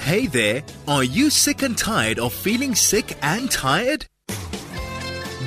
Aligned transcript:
Hey 0.00 0.26
there, 0.26 0.64
are 0.88 1.04
you 1.04 1.30
sick 1.30 1.62
and 1.62 1.78
tired 1.78 2.18
of 2.18 2.32
feeling 2.32 2.74
sick 2.74 3.16
and 3.22 3.48
tired? 3.48 4.06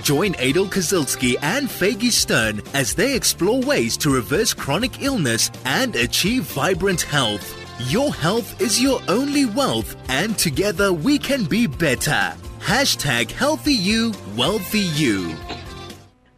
Join 0.04 0.36
Adel 0.36 0.68
Kazilski 0.68 1.36
and 1.42 1.68
Faggy 1.68 2.12
Stern 2.12 2.62
as 2.74 2.94
they 2.94 3.14
explore 3.14 3.60
ways 3.62 3.98
to 3.98 4.10
reverse 4.10 4.54
chronic 4.54 5.02
illness 5.02 5.52
and 5.66 5.96
achieve 5.98 6.44
vibrant 6.44 7.02
health. 7.02 7.58
Your 7.92 8.14
health 8.14 8.62
is 8.62 8.82
your 8.82 9.02
only 9.10 9.46
wealth, 9.46 9.98
and 10.08 10.38
together 10.38 10.94
we 10.94 11.18
can 11.18 11.44
be 11.44 11.68
better. 11.68 12.34
Hashtag 12.62 13.32
healthy 13.32 13.74
you, 13.74 14.14
wealthy 14.38 14.80
you. 14.80 15.36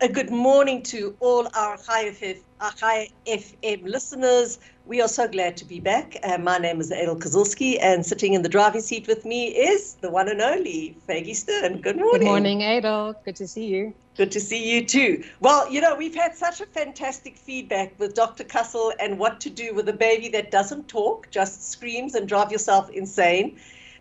A 0.01 0.09
good 0.09 0.29
morning 0.29 0.83
to 0.83 1.15
all 1.21 1.47
our 1.55 1.77
Chai 1.77 2.09
FM, 2.09 2.41
Chai 2.75 3.07
FM 3.25 3.83
listeners. 3.83 4.59
We 4.85 5.01
are 5.01 5.07
so 5.07 5.25
glad 5.25 5.55
to 5.55 5.65
be 5.65 5.79
back. 5.79 6.17
Uh, 6.21 6.37
my 6.37 6.57
name 6.57 6.81
is 6.81 6.91
Adel 6.91 7.15
Kozulski, 7.15 7.77
and 7.81 8.05
sitting 8.05 8.33
in 8.33 8.41
the 8.41 8.49
driving 8.49 8.81
seat 8.81 9.07
with 9.07 9.23
me 9.23 9.47
is 9.47 9.93
the 10.01 10.11
one 10.11 10.27
and 10.27 10.41
only 10.41 10.97
Faggy 11.07 11.33
Stern. 11.33 11.79
Good 11.79 11.95
morning. 11.95 12.19
Good 12.19 12.25
morning, 12.25 12.61
Adel. 12.61 13.15
Good 13.23 13.37
to 13.37 13.47
see 13.47 13.67
you. 13.67 13.93
Good 14.17 14.33
to 14.33 14.41
see 14.41 14.69
you 14.69 14.85
too. 14.85 15.23
Well, 15.39 15.71
you 15.71 15.79
know, 15.79 15.95
we've 15.95 16.13
had 16.13 16.35
such 16.35 16.59
a 16.59 16.65
fantastic 16.65 17.37
feedback 17.37 17.97
with 17.97 18.15
Dr. 18.15 18.43
Kussel 18.43 18.91
and 18.99 19.17
what 19.17 19.39
to 19.41 19.49
do 19.49 19.73
with 19.73 19.87
a 19.87 19.93
baby 19.93 20.27
that 20.29 20.51
doesn't 20.51 20.89
talk, 20.89 21.29
just 21.31 21.71
screams 21.71 22.15
and 22.15 22.27
drive 22.27 22.51
yourself 22.51 22.89
insane. 22.89 23.57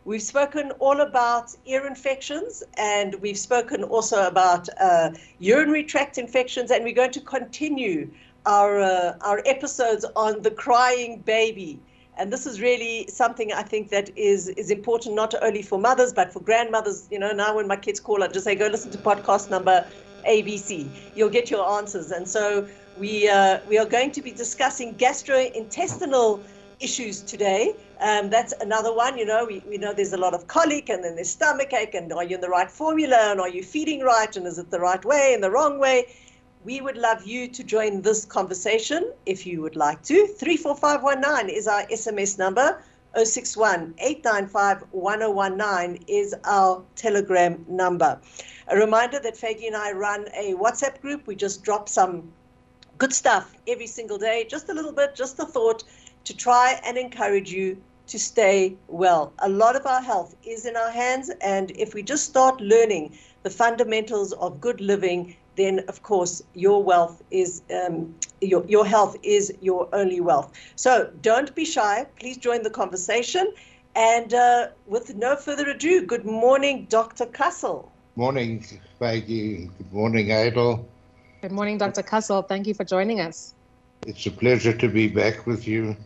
We've 0.06 0.22
spoken 0.22 0.70
all 0.80 1.00
about 1.00 1.54
ear 1.64 1.86
infections 1.86 2.62
and 2.76 3.14
we've 3.22 3.38
spoken 3.38 3.82
also 3.82 4.26
about 4.26 4.68
uh, 4.78 5.12
urinary 5.38 5.84
tract 5.84 6.18
infections, 6.18 6.70
and 6.70 6.84
we're 6.84 6.94
going 6.94 7.12
to 7.12 7.20
continue 7.20 8.10
our, 8.44 8.80
uh, 8.80 9.16
our 9.22 9.40
episodes 9.46 10.04
on 10.14 10.42
the 10.42 10.50
crying 10.50 11.20
baby. 11.20 11.80
And 12.18 12.30
this 12.30 12.46
is 12.46 12.60
really 12.60 13.06
something 13.08 13.52
I 13.52 13.62
think 13.62 13.88
that 13.90 14.16
is, 14.16 14.48
is 14.48 14.70
important 14.70 15.14
not 15.14 15.34
only 15.42 15.62
for 15.62 15.78
mothers, 15.78 16.12
but 16.12 16.32
for 16.32 16.40
grandmothers. 16.40 17.08
You 17.10 17.18
know, 17.18 17.32
now 17.32 17.56
when 17.56 17.66
my 17.66 17.76
kids 17.76 17.98
call, 17.98 18.22
I 18.22 18.28
just 18.28 18.44
say, 18.44 18.54
go 18.54 18.66
listen 18.66 18.90
to 18.92 18.98
podcast 18.98 19.48
number 19.50 19.88
ABC. 20.28 21.12
You'll 21.14 21.30
get 21.30 21.50
your 21.50 21.66
answers. 21.78 22.10
And 22.10 22.28
so 22.28 22.68
we, 22.94 23.28
uh, 23.28 23.60
we 23.66 23.78
are 23.78 23.86
going 23.86 24.12
to 24.12 24.22
be 24.22 24.32
discussing 24.32 24.96
gastrointestinal 24.96 26.46
issues 26.80 27.22
today. 27.22 27.74
Um, 28.00 28.30
that's 28.30 28.52
another 28.60 28.94
one. 28.94 29.18
You 29.18 29.26
know, 29.26 29.44
we, 29.44 29.62
we 29.68 29.78
know 29.78 29.92
there's 29.92 30.12
a 30.12 30.18
lot 30.18 30.34
of 30.34 30.46
colic 30.46 30.88
and 30.88 31.02
then 31.04 31.14
there's 31.14 31.30
stomach 31.30 31.72
ache 31.72 31.94
and 31.94 32.12
are 32.12 32.24
you 32.24 32.36
in 32.36 32.40
the 32.40 32.48
right 32.48 32.70
formula 32.70 33.30
and 33.30 33.40
are 33.40 33.48
you 33.48 33.62
feeding 33.62 34.00
right 34.00 34.34
and 34.36 34.46
is 34.46 34.58
it 34.58 34.70
the 34.70 34.80
right 34.80 35.04
way 35.04 35.32
and 35.34 35.42
the 35.42 35.50
wrong 35.50 35.78
way? 35.78 36.14
We 36.64 36.80
would 36.80 36.96
love 36.96 37.26
you 37.26 37.48
to 37.48 37.62
join 37.62 38.02
this 38.02 38.24
conversation 38.24 39.12
if 39.26 39.46
you 39.46 39.60
would 39.62 39.76
like 39.76 40.02
to. 40.04 40.26
34519 40.26 41.54
is 41.54 41.68
our 41.68 41.84
SMS 41.86 42.38
number. 42.38 42.82
061 43.22 43.94
895 43.98 44.84
1019 44.90 46.04
is 46.08 46.34
our 46.44 46.82
telegram 46.96 47.64
number. 47.68 48.18
A 48.68 48.76
reminder 48.76 49.20
that 49.20 49.34
Faggy 49.34 49.66
and 49.66 49.76
I 49.76 49.92
run 49.92 50.26
a 50.34 50.54
WhatsApp 50.54 51.00
group. 51.00 51.26
We 51.26 51.36
just 51.36 51.62
drop 51.62 51.88
some 51.88 52.32
good 52.98 53.12
stuff 53.12 53.54
every 53.68 53.86
single 53.86 54.18
day, 54.18 54.46
just 54.48 54.68
a 54.68 54.74
little 54.74 54.92
bit, 54.92 55.14
just 55.14 55.38
a 55.38 55.44
thought 55.44 55.84
to 56.24 56.36
try 56.36 56.80
and 56.84 56.96
encourage 56.96 57.52
you 57.52 57.82
to 58.06 58.18
stay 58.18 58.76
well. 58.88 59.32
A 59.40 59.48
lot 59.48 59.76
of 59.76 59.86
our 59.86 60.02
health 60.02 60.34
is 60.44 60.66
in 60.66 60.76
our 60.76 60.90
hands, 60.90 61.30
and 61.40 61.70
if 61.72 61.94
we 61.94 62.02
just 62.02 62.24
start 62.24 62.60
learning 62.60 63.16
the 63.42 63.50
fundamentals 63.50 64.32
of 64.34 64.60
good 64.60 64.80
living, 64.80 65.36
then 65.56 65.80
of 65.88 66.02
course 66.02 66.42
your 66.54 66.82
wealth 66.82 67.22
is 67.30 67.62
um, 67.72 68.14
your 68.40 68.64
your 68.66 68.84
health 68.84 69.16
is 69.22 69.52
your 69.60 69.88
only 69.92 70.20
wealth. 70.20 70.52
So 70.76 71.10
don't 71.20 71.54
be 71.54 71.64
shy. 71.64 72.06
Please 72.18 72.36
join 72.36 72.62
the 72.62 72.70
conversation. 72.70 73.52
And 73.96 74.34
uh, 74.34 74.68
with 74.86 75.14
no 75.14 75.36
further 75.36 75.70
ado, 75.70 76.02
good 76.02 76.24
morning, 76.24 76.86
Dr. 76.88 77.26
Kussel. 77.26 77.88
Morning, 78.16 78.64
Maggie. 79.00 79.70
Good 79.78 79.92
morning, 79.92 80.32
Adel. 80.32 80.88
Good 81.42 81.52
morning, 81.52 81.78
Dr. 81.78 82.02
Kussel. 82.02 82.48
Thank 82.48 82.66
you 82.66 82.74
for 82.74 82.84
joining 82.84 83.20
us. 83.20 83.54
It's 84.04 84.26
a 84.26 84.32
pleasure 84.32 84.72
to 84.72 84.88
be 84.88 85.06
back 85.06 85.46
with 85.46 85.68
you 85.68 85.96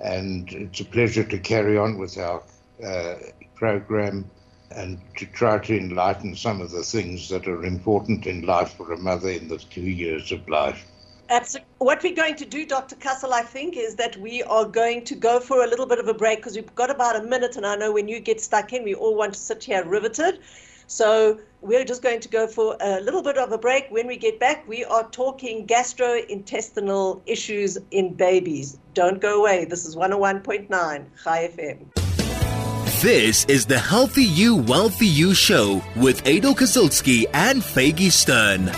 and 0.00 0.52
it's 0.52 0.80
a 0.80 0.84
pleasure 0.84 1.24
to 1.24 1.38
carry 1.38 1.76
on 1.76 1.98
with 1.98 2.18
our 2.18 2.42
uh, 2.84 3.16
program 3.54 4.30
and 4.70 5.00
to 5.16 5.26
try 5.26 5.58
to 5.58 5.76
enlighten 5.76 6.36
some 6.36 6.60
of 6.60 6.70
the 6.70 6.82
things 6.82 7.28
that 7.28 7.48
are 7.48 7.64
important 7.64 8.26
in 8.26 8.42
life 8.42 8.74
for 8.74 8.92
a 8.92 8.98
mother 8.98 9.30
in 9.30 9.48
the 9.48 9.58
two 9.58 9.80
years 9.80 10.30
of 10.30 10.46
life. 10.48 10.84
Absolutely. 11.30 11.68
What 11.78 12.02
we're 12.02 12.14
going 12.14 12.36
to 12.36 12.46
do, 12.46 12.64
Dr. 12.64 12.96
Kussel, 12.96 13.32
I 13.32 13.42
think, 13.42 13.76
is 13.76 13.96
that 13.96 14.16
we 14.16 14.42
are 14.44 14.64
going 14.64 15.04
to 15.04 15.14
go 15.14 15.40
for 15.40 15.62
a 15.62 15.66
little 15.66 15.84
bit 15.86 15.98
of 15.98 16.08
a 16.08 16.14
break 16.14 16.38
because 16.38 16.56
we've 16.56 16.74
got 16.74 16.90
about 16.90 17.16
a 17.16 17.22
minute, 17.22 17.56
and 17.56 17.66
I 17.66 17.76
know 17.76 17.92
when 17.92 18.08
you 18.08 18.18
get 18.18 18.40
stuck 18.40 18.72
in, 18.72 18.82
we 18.82 18.94
all 18.94 19.14
want 19.14 19.34
to 19.34 19.38
sit 19.38 19.62
here 19.62 19.84
riveted. 19.84 20.40
So 20.90 21.38
we're 21.60 21.84
just 21.84 22.00
going 22.02 22.20
to 22.20 22.28
go 22.30 22.46
for 22.46 22.74
a 22.80 22.98
little 23.00 23.22
bit 23.22 23.36
of 23.36 23.52
a 23.52 23.58
break. 23.58 23.88
When 23.90 24.06
we 24.06 24.16
get 24.16 24.40
back, 24.40 24.66
we 24.66 24.86
are 24.86 25.06
talking 25.10 25.66
gastrointestinal 25.66 27.20
issues 27.26 27.76
in 27.90 28.14
babies. 28.14 28.78
Don't 28.94 29.20
go 29.20 29.38
away. 29.38 29.66
This 29.66 29.84
is 29.84 29.96
101.9 29.96 30.68
Chai 31.22 31.48
FM. 31.48 33.02
This 33.02 33.44
is 33.44 33.66
the 33.66 33.78
Healthy 33.78 34.24
You, 34.24 34.56
Wealthy 34.56 35.06
You 35.06 35.34
show 35.34 35.82
with 35.94 36.26
Adel 36.26 36.54
Kazilski 36.54 37.26
and 37.34 37.60
Faggy 37.60 38.10
Stern. 38.10 38.70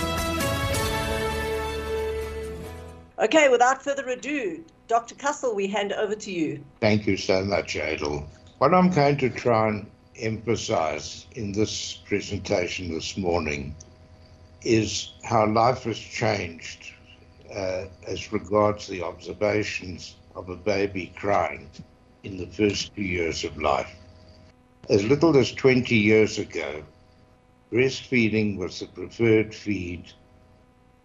Okay, 3.20 3.48
without 3.48 3.84
further 3.84 4.08
ado, 4.08 4.64
Dr. 4.88 5.14
Kussel, 5.14 5.54
we 5.54 5.68
hand 5.68 5.92
over 5.92 6.16
to 6.16 6.32
you. 6.32 6.64
Thank 6.80 7.06
you 7.06 7.16
so 7.16 7.44
much, 7.44 7.76
Adel. 7.76 8.26
What 8.58 8.74
I'm 8.74 8.90
going 8.90 9.16
to 9.18 9.30
try 9.30 9.68
and 9.68 9.86
emphasize 10.16 11.26
in 11.32 11.52
this 11.52 11.94
presentation 12.06 12.92
this 12.92 13.16
morning 13.16 13.74
is 14.62 15.12
how 15.24 15.46
life 15.46 15.84
has 15.84 15.98
changed 15.98 16.92
uh, 17.54 17.84
as 18.06 18.32
regards 18.32 18.86
the 18.86 19.02
observations 19.02 20.16
of 20.36 20.48
a 20.48 20.56
baby 20.56 21.12
crying 21.16 21.68
in 22.24 22.36
the 22.36 22.46
first 22.46 22.94
two 22.94 23.02
years 23.02 23.44
of 23.44 23.56
life. 23.56 23.94
As 24.88 25.04
little 25.04 25.36
as 25.36 25.52
20 25.52 25.96
years 25.96 26.38
ago, 26.38 26.82
breastfeeding 27.72 28.56
was 28.56 28.80
the 28.80 28.86
preferred 28.86 29.54
feed. 29.54 30.12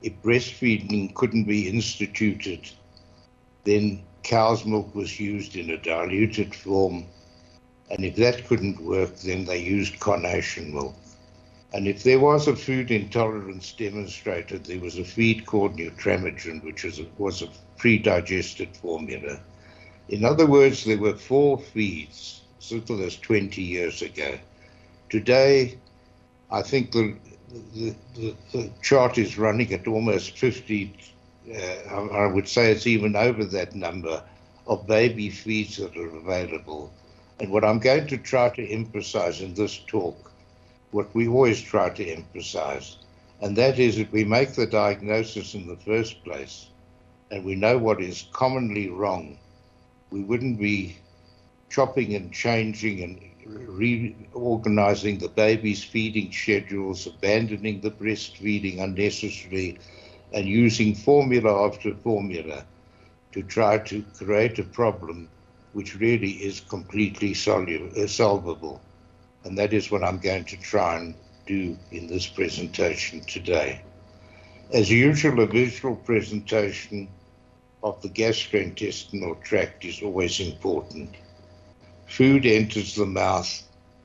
If 0.01 0.13
breastfeeding 0.21 1.13
couldn't 1.13 1.45
be 1.45 1.69
instituted, 1.69 2.69
then 3.63 4.03
cow's 4.23 4.65
milk 4.65 4.93
was 4.93 5.19
used 5.19 5.55
in 5.55 5.69
a 5.69 5.77
diluted 5.77 6.53
form 6.53 7.05
and 7.89 8.03
if 8.03 8.15
that 8.15 8.45
couldn't 8.47 8.81
work, 8.81 9.15
then 9.17 9.45
they 9.45 9.61
used 9.61 9.99
carnation 9.99 10.73
milk. 10.73 10.95
And 11.73 11.87
if 11.87 12.03
there 12.03 12.19
was 12.19 12.47
a 12.47 12.55
food 12.55 12.89
intolerance 12.89 13.73
demonstrated, 13.73 14.65
there 14.65 14.79
was 14.79 14.97
a 14.97 15.03
feed 15.03 15.45
called 15.45 15.75
Nutramigen, 15.77 16.63
which 16.63 16.83
was 16.83 16.99
a, 16.99 17.05
was 17.17 17.41
a 17.41 17.49
pre-digested 17.77 18.75
formula. 18.77 19.39
In 20.09 20.23
other 20.23 20.45
words, 20.45 20.85
there 20.85 20.97
were 20.97 21.15
four 21.15 21.59
feeds, 21.59 22.41
as 22.59 22.71
little 22.71 23.03
as 23.03 23.17
20 23.17 23.61
years 23.61 24.01
ago. 24.01 24.37
Today, 25.09 25.77
I 26.49 26.61
think 26.61 26.91
the, 26.91 27.15
the, 27.73 27.95
the, 28.15 28.35
the 28.51 28.71
chart 28.81 29.17
is 29.17 29.37
running 29.37 29.73
at 29.73 29.87
almost 29.87 30.37
50, 30.37 30.95
uh, 31.53 31.59
I 31.89 32.27
would 32.27 32.47
say 32.47 32.71
it's 32.71 32.87
even 32.87 33.15
over 33.15 33.43
that 33.45 33.75
number, 33.75 34.23
of 34.67 34.87
baby 34.87 35.29
feeds 35.29 35.77
that 35.77 35.95
are 35.97 36.15
available. 36.15 36.91
And 37.39 37.51
what 37.51 37.65
I'm 37.65 37.79
going 37.79 38.07
to 38.07 38.17
try 38.17 38.49
to 38.49 38.69
emphasize 38.69 39.41
in 39.41 39.53
this 39.53 39.77
talk, 39.87 40.31
what 40.91 41.13
we 41.13 41.27
always 41.27 41.61
try 41.61 41.89
to 41.89 42.07
emphasize, 42.07 42.97
and 43.41 43.57
that 43.57 43.77
is 43.79 43.97
that 43.97 44.11
we 44.11 44.23
make 44.23 44.53
the 44.53 44.65
diagnosis 44.65 45.53
in 45.53 45.67
the 45.67 45.75
first 45.75 46.23
place 46.23 46.67
and 47.31 47.43
we 47.43 47.55
know 47.55 47.77
what 47.77 48.01
is 48.01 48.27
commonly 48.31 48.89
wrong, 48.89 49.37
we 50.11 50.21
wouldn't 50.21 50.59
be 50.59 50.95
chopping 51.69 52.15
and 52.15 52.31
changing 52.31 53.03
and 53.03 53.19
reorganizing 53.45 55.17
the 55.17 55.27
baby's 55.27 55.83
feeding 55.83 56.31
schedules, 56.31 57.07
abandoning 57.07 57.81
the 57.81 57.91
breastfeeding 57.91 58.81
unnecessarily, 58.81 59.77
and 60.33 60.47
using 60.47 60.95
formula 60.95 61.67
after 61.67 61.93
formula 61.95 62.63
to 63.31 63.43
try 63.43 63.77
to 63.77 64.03
create 64.17 64.57
a 64.59 64.63
problem 64.63 65.27
which 65.75 65.99
really 65.99 66.31
is 66.31 66.61
completely 66.61 67.31
uh, 67.33 68.07
solvable. 68.07 68.81
And 69.43 69.57
that 69.57 69.73
is 69.73 69.91
what 69.91 70.05
I'm 70.05 70.19
going 70.19 70.45
to 70.45 70.57
try 70.61 70.95
and 70.95 71.13
do 71.45 71.77
in 71.91 72.07
this 72.07 72.25
presentation 72.27 73.19
today. 73.25 73.81
As 74.71 74.89
usual, 74.89 75.41
a 75.41 75.45
visual 75.45 75.97
presentation 75.97 77.09
of 77.83 78.01
the 78.01 78.07
gastrointestinal 78.07 79.43
tract 79.43 79.83
is 79.83 80.01
always 80.01 80.39
important. 80.39 81.09
Food 82.07 82.45
enters 82.45 82.95
the 82.95 83.05
mouth 83.05 83.61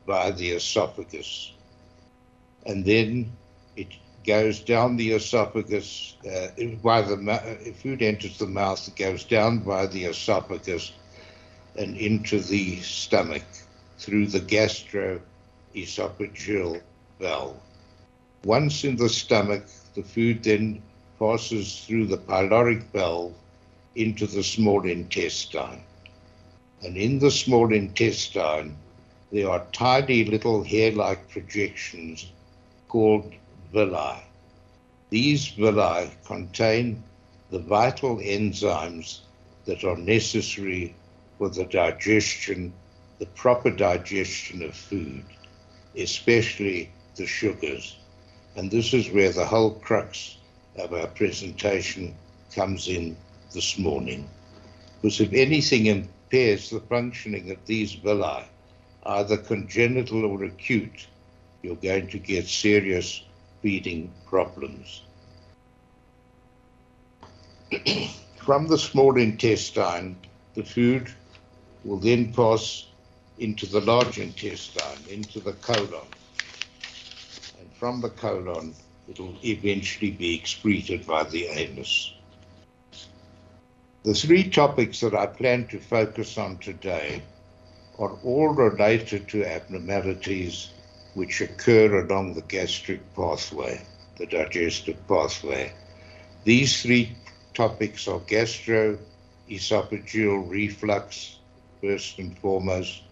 via 0.09 0.33
the 0.33 0.51
esophagus, 0.51 1.53
and 2.67 2.85
then 2.85 3.31
it 3.77 3.95
goes 4.27 4.59
down 4.59 4.97
the 4.97 5.13
esophagus. 5.13 6.17
Uh, 6.27 6.49
the 6.57 7.75
food 7.81 8.03
enters 8.03 8.39
the 8.39 8.47
mouth, 8.47 8.89
it 8.89 8.97
goes 8.97 9.23
down 9.23 9.61
by 9.61 9.87
the 9.87 10.07
esophagus 10.07 10.93
and 11.81 11.97
into 11.97 12.41
the 12.41 12.79
stomach 12.81 13.45
through 13.97 14.27
the 14.27 14.41
gastroesophageal 14.41 16.83
valve. 17.19 17.57
Once 18.45 18.85
in 18.85 18.97
the 18.97 19.09
stomach, 19.09 19.65
the 19.95 20.03
food 20.03 20.45
then 20.45 20.83
passes 21.19 21.83
through 21.87 22.07
the 22.07 22.19
pyloric 22.19 22.83
valve 22.93 23.33
into 23.95 24.27
the 24.27 24.43
small 24.43 24.87
intestine. 24.87 25.81
And 26.83 26.99
in 26.99 27.19
the 27.19 27.31
small 27.31 27.73
intestine, 27.73 28.77
there 29.33 29.49
are 29.49 29.65
tiny 29.73 30.27
little 30.27 30.63
hair 30.63 30.93
like 30.93 31.31
projections 31.31 32.31
called 32.89 33.33
villi. 33.73 34.19
These 35.09 35.49
villi 35.49 36.11
contain 36.27 37.03
the 37.51 37.61
vital 37.61 38.19
enzymes 38.19 39.21
that 39.65 39.83
are 39.83 39.97
necessary 39.97 40.95
for 41.41 41.49
the 41.49 41.65
digestion, 41.65 42.71
the 43.19 43.25
proper 43.25 43.71
digestion 43.71 44.63
of 44.63 44.77
food, 44.77 45.25
especially 45.97 46.93
the 47.17 47.25
sugars. 47.25 47.97
And 48.57 48.71
this 48.71 48.93
is 48.93 49.11
where 49.11 49.33
the 49.33 49.47
whole 49.47 49.71
crux 49.71 50.37
of 50.77 50.93
our 50.93 51.07
presentation 51.07 52.15
comes 52.55 52.89
in 52.89 53.17
this 53.55 53.79
morning. 53.79 54.29
Because 55.01 55.19
if 55.23 55.33
anything 55.33 55.87
impairs 55.87 56.69
the 56.69 56.81
functioning 56.81 57.51
of 57.51 57.57
these 57.65 57.95
villi, 57.95 58.45
either 59.07 59.39
congenital 59.39 60.27
or 60.27 60.45
acute, 60.45 61.07
you're 61.63 61.75
going 61.77 62.09
to 62.09 62.19
get 62.19 62.49
serious 62.49 63.25
feeding 63.63 64.13
problems. 64.27 65.05
From 68.37 68.67
the 68.67 68.77
small 68.77 69.17
intestine, 69.17 70.17
the 70.55 70.65
food 70.65 71.11
will 71.85 71.99
then 71.99 72.33
pass 72.33 72.87
into 73.39 73.67
the 73.67 73.81
large 73.81 74.19
intestine, 74.19 74.99
into 75.09 75.41
the 75.41 75.53
colon. 75.55 76.07
And 77.59 77.73
from 77.75 78.01
the 78.01 78.11
colon, 78.11 78.75
it 79.09 79.19
will 79.19 79.35
eventually 79.45 80.11
be 80.11 80.35
excreted 80.35 81.07
by 81.07 81.25
the 81.25 81.47
anus. 81.47 82.15
The 84.03 84.15
three 84.15 84.49
topics 84.49 85.01
that 85.01 85.15
I 85.15 85.27
plan 85.27 85.67
to 85.69 85.79
focus 85.79 86.39
on 86.39 86.59
today 86.59 87.23
are 87.99 88.13
all 88.25 88.49
related 88.49 89.29
to 89.29 89.45
abnormalities 89.45 90.71
which 91.15 91.41
occur 91.41 92.07
along 92.07 92.35
the 92.35 92.43
gastric 92.43 93.01
pathway, 93.15 93.81
the 94.17 94.27
digestive 94.27 94.97
pathway. 95.09 95.73
These 96.45 96.83
three 96.83 97.17
topics 97.53 98.07
are 98.09 98.21
gastroesophageal 98.21 100.49
reflux, 100.49 101.40
first 101.81 102.19
and 102.19 102.39
foremost, 102.39 103.03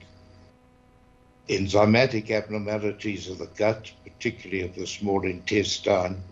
enzymatic 1.48 2.30
abnormalities 2.30 3.28
of 3.28 3.38
the 3.38 3.46
gut, 3.46 3.90
particularly 4.04 4.62
of 4.62 4.74
the 4.74 4.86
small 4.86 5.24
intestine, 5.24 6.22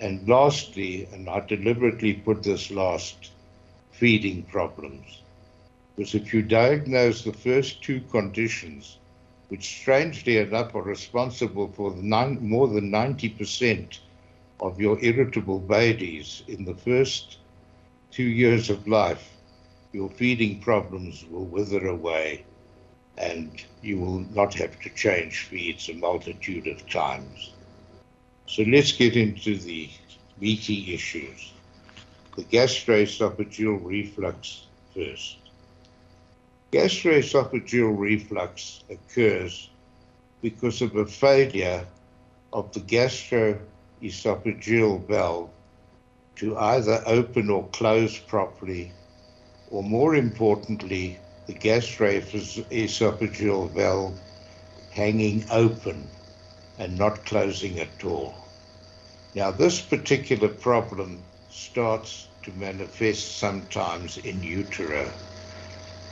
and 0.00 0.28
lastly, 0.28 1.08
and 1.12 1.28
I 1.28 1.40
deliberately 1.40 2.14
put 2.14 2.42
this 2.42 2.70
last, 2.70 3.30
feeding 3.92 4.42
problems. 4.42 5.22
Because 5.94 6.14
if 6.14 6.34
you 6.34 6.42
diagnose 6.42 7.22
the 7.22 7.32
first 7.32 7.82
two 7.82 8.00
conditions, 8.10 8.98
which 9.48 9.80
strangely 9.80 10.38
enough 10.38 10.74
are 10.74 10.82
responsible 10.82 11.68
for 11.68 11.94
nine, 11.96 12.38
more 12.40 12.66
than 12.66 12.90
90% 12.90 13.98
of 14.60 14.80
your 14.80 14.98
irritable 15.04 15.58
babies 15.58 16.42
in 16.48 16.64
the 16.64 16.74
first 16.74 17.38
two 18.10 18.24
years 18.24 18.70
of 18.70 18.88
life, 18.88 19.36
your 19.92 20.08
feeding 20.10 20.60
problems 20.60 21.24
will 21.30 21.44
wither 21.44 21.88
away 21.88 22.44
and 23.18 23.62
you 23.82 23.98
will 23.98 24.20
not 24.34 24.54
have 24.54 24.78
to 24.80 24.88
change 24.90 25.44
feeds 25.44 25.88
a 25.88 25.94
multitude 25.94 26.66
of 26.66 26.88
times. 26.88 27.52
So 28.46 28.62
let's 28.62 28.92
get 28.92 29.16
into 29.16 29.58
the 29.58 29.90
meaty 30.40 30.94
issues. 30.94 31.52
The 32.36 32.44
gastroesophageal 32.44 33.84
reflux 33.84 34.66
first. 34.94 35.36
Gastroesophageal 36.72 37.98
reflux 37.98 38.84
occurs 38.88 39.68
because 40.40 40.80
of 40.80 40.96
a 40.96 41.04
failure 41.04 41.86
of 42.52 42.72
the 42.72 42.80
gastroesophageal 42.80 45.06
valve 45.06 45.50
to 46.36 46.56
either 46.56 47.02
open 47.06 47.50
or 47.50 47.66
close 47.68 48.18
properly, 48.18 48.90
or 49.72 49.82
more 49.82 50.14
importantly, 50.14 51.18
the 51.46 51.54
gastroesophageal 51.54 53.72
valve 53.72 54.14
hanging 54.90 55.44
open 55.50 56.06
and 56.78 56.98
not 56.98 57.24
closing 57.24 57.80
at 57.80 58.04
all. 58.04 58.34
Now, 59.34 59.50
this 59.50 59.80
particular 59.80 60.48
problem 60.48 61.24
starts 61.48 62.28
to 62.42 62.52
manifest 62.52 63.38
sometimes 63.38 64.18
in 64.18 64.42
utero. 64.42 65.10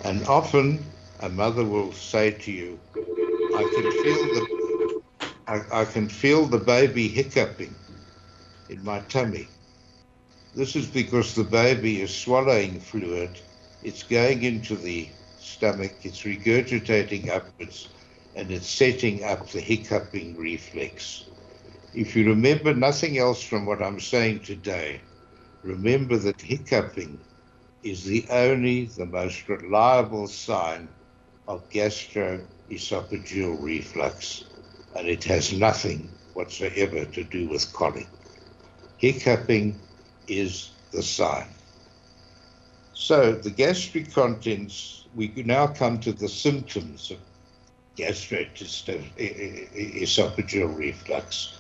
And 0.04 0.26
often 0.26 0.90
a 1.20 1.28
mother 1.28 1.64
will 1.64 1.92
say 1.92 2.30
to 2.30 2.50
you, 2.50 2.80
I 2.96 3.70
can 3.74 3.92
feel 3.92 4.34
the 4.34 4.46
I, 5.46 5.82
I 5.82 5.84
can 5.84 6.08
feel 6.08 6.46
the 6.46 6.58
baby 6.58 7.08
hiccuping 7.08 7.74
in 8.70 8.82
my 8.84 9.00
tummy. 9.00 9.48
This 10.54 10.76
is 10.76 10.86
because 10.86 11.34
the 11.34 11.44
baby 11.44 12.00
is 12.00 12.16
swallowing 12.16 12.80
fluid, 12.80 13.38
it's 13.82 14.02
going 14.02 14.42
into 14.42 14.76
the 14.76 15.08
stomach, 15.38 15.92
it's 16.02 16.22
regurgitating 16.22 17.28
upwards, 17.30 17.88
and 18.36 18.50
it's 18.50 18.68
setting 18.68 19.24
up 19.24 19.48
the 19.50 19.60
hiccuping 19.60 20.36
reflex. 20.36 21.26
If 21.94 22.14
you 22.14 22.28
remember 22.28 22.74
nothing 22.74 23.18
else 23.18 23.42
from 23.42 23.66
what 23.66 23.82
I'm 23.82 23.98
saying 24.00 24.40
today, 24.40 25.00
remember 25.62 26.16
that 26.18 26.40
hiccuping 26.40 27.18
is 27.82 28.04
the 28.04 28.26
only, 28.30 28.86
the 28.86 29.06
most 29.06 29.48
reliable 29.48 30.28
sign 30.28 30.88
of 31.48 31.68
gastroesophageal 31.70 33.56
reflux, 33.60 34.44
and 34.96 35.08
it 35.08 35.24
has 35.24 35.52
nothing 35.52 36.08
whatsoever 36.34 37.04
to 37.06 37.24
do 37.24 37.48
with 37.48 37.72
colic. 37.72 38.06
Hiccuping 38.98 39.80
is 40.28 40.70
the 40.92 41.02
sign. 41.02 41.48
So 43.02 43.32
the 43.32 43.50
gastric 43.50 44.12
contents 44.12 45.06
we 45.14 45.28
now 45.46 45.68
come 45.68 46.00
to 46.00 46.12
the 46.12 46.28
symptoms 46.28 47.10
of 47.10 47.16
gastroesophageal 47.96 50.76
reflux. 50.76 51.54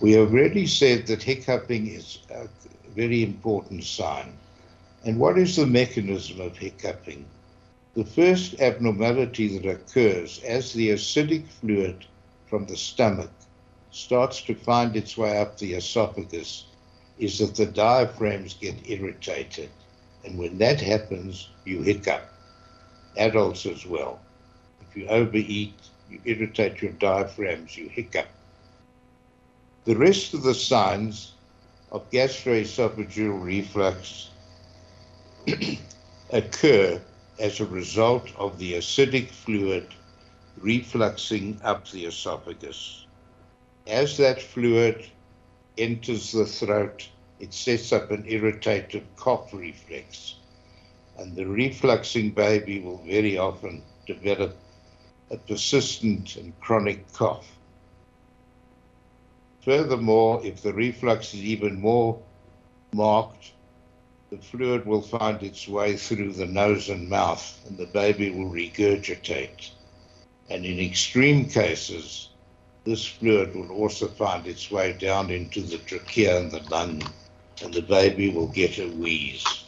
We 0.00 0.10
have 0.12 0.32
already 0.32 0.66
said 0.66 1.06
that 1.06 1.22
hiccuping 1.22 1.86
is 1.86 2.18
a 2.30 2.48
very 2.96 3.22
important 3.22 3.84
sign. 3.84 4.36
And 5.04 5.20
what 5.20 5.38
is 5.38 5.54
the 5.54 5.66
mechanism 5.66 6.40
of 6.40 6.58
hiccuping? 6.58 7.26
The 7.94 8.04
first 8.04 8.60
abnormality 8.60 9.56
that 9.58 9.70
occurs 9.70 10.42
as 10.42 10.72
the 10.72 10.90
acidic 10.90 11.46
fluid 11.46 12.06
from 12.48 12.66
the 12.66 12.76
stomach 12.76 13.30
starts 13.92 14.42
to 14.42 14.56
find 14.56 14.96
its 14.96 15.16
way 15.16 15.38
up 15.38 15.58
the 15.58 15.74
esophagus 15.74 16.64
is 17.20 17.38
that 17.38 17.54
the 17.54 17.66
diaphragms 17.66 18.54
get 18.54 18.90
irritated. 18.90 19.70
And 20.24 20.38
when 20.38 20.58
that 20.58 20.80
happens, 20.80 21.48
you 21.64 21.82
hiccup 21.82 22.28
adults 23.16 23.66
as 23.66 23.86
well. 23.86 24.20
If 24.80 24.96
you 24.96 25.06
overeat, 25.08 25.74
you 26.10 26.20
irritate 26.24 26.82
your 26.82 26.92
diaphragms, 26.92 27.76
you 27.76 27.88
hiccup. 27.88 28.28
The 29.84 29.96
rest 29.96 30.34
of 30.34 30.42
the 30.42 30.54
signs 30.54 31.32
of 31.90 32.08
gastroesophageal 32.10 33.42
reflux 33.42 34.30
occur 36.30 37.00
as 37.38 37.60
a 37.60 37.66
result 37.66 38.30
of 38.36 38.58
the 38.58 38.74
acidic 38.74 39.30
fluid 39.30 39.88
refluxing 40.60 41.58
up 41.64 41.88
the 41.90 42.06
esophagus. 42.06 43.06
As 43.86 44.16
that 44.18 44.40
fluid 44.40 45.04
enters 45.76 46.32
the 46.32 46.46
throat, 46.46 47.08
it 47.42 47.52
sets 47.52 47.92
up 47.92 48.10
an 48.12 48.24
irritative 48.26 49.04
cough 49.16 49.52
reflex 49.52 50.36
and 51.18 51.34
the 51.34 51.44
refluxing 51.44 52.34
baby 52.34 52.80
will 52.80 53.02
very 53.04 53.36
often 53.36 53.82
develop 54.06 54.56
a 55.30 55.36
persistent 55.36 56.36
and 56.36 56.58
chronic 56.60 57.12
cough. 57.12 57.48
Furthermore, 59.64 60.40
if 60.44 60.62
the 60.62 60.72
reflux 60.72 61.34
is 61.34 61.42
even 61.42 61.80
more 61.80 62.20
marked, 62.94 63.52
the 64.30 64.38
fluid 64.38 64.86
will 64.86 65.02
find 65.02 65.42
its 65.42 65.68
way 65.68 65.96
through 65.96 66.32
the 66.32 66.46
nose 66.46 66.88
and 66.88 67.08
mouth, 67.08 67.60
and 67.66 67.76
the 67.76 67.86
baby 67.86 68.30
will 68.30 68.50
regurgitate. 68.50 69.70
And 70.48 70.64
in 70.64 70.80
extreme 70.80 71.48
cases, 71.48 72.30
this 72.84 73.04
fluid 73.04 73.54
will 73.54 73.70
also 73.70 74.08
find 74.08 74.46
its 74.46 74.70
way 74.70 74.92
down 74.94 75.30
into 75.30 75.60
the 75.60 75.78
trachea 75.78 76.40
and 76.40 76.50
the 76.50 76.60
lung, 76.70 77.02
and 77.62 77.74
the 77.74 77.82
baby 77.82 78.30
will 78.30 78.48
get 78.48 78.78
a 78.78 78.88
wheeze. 78.88 79.62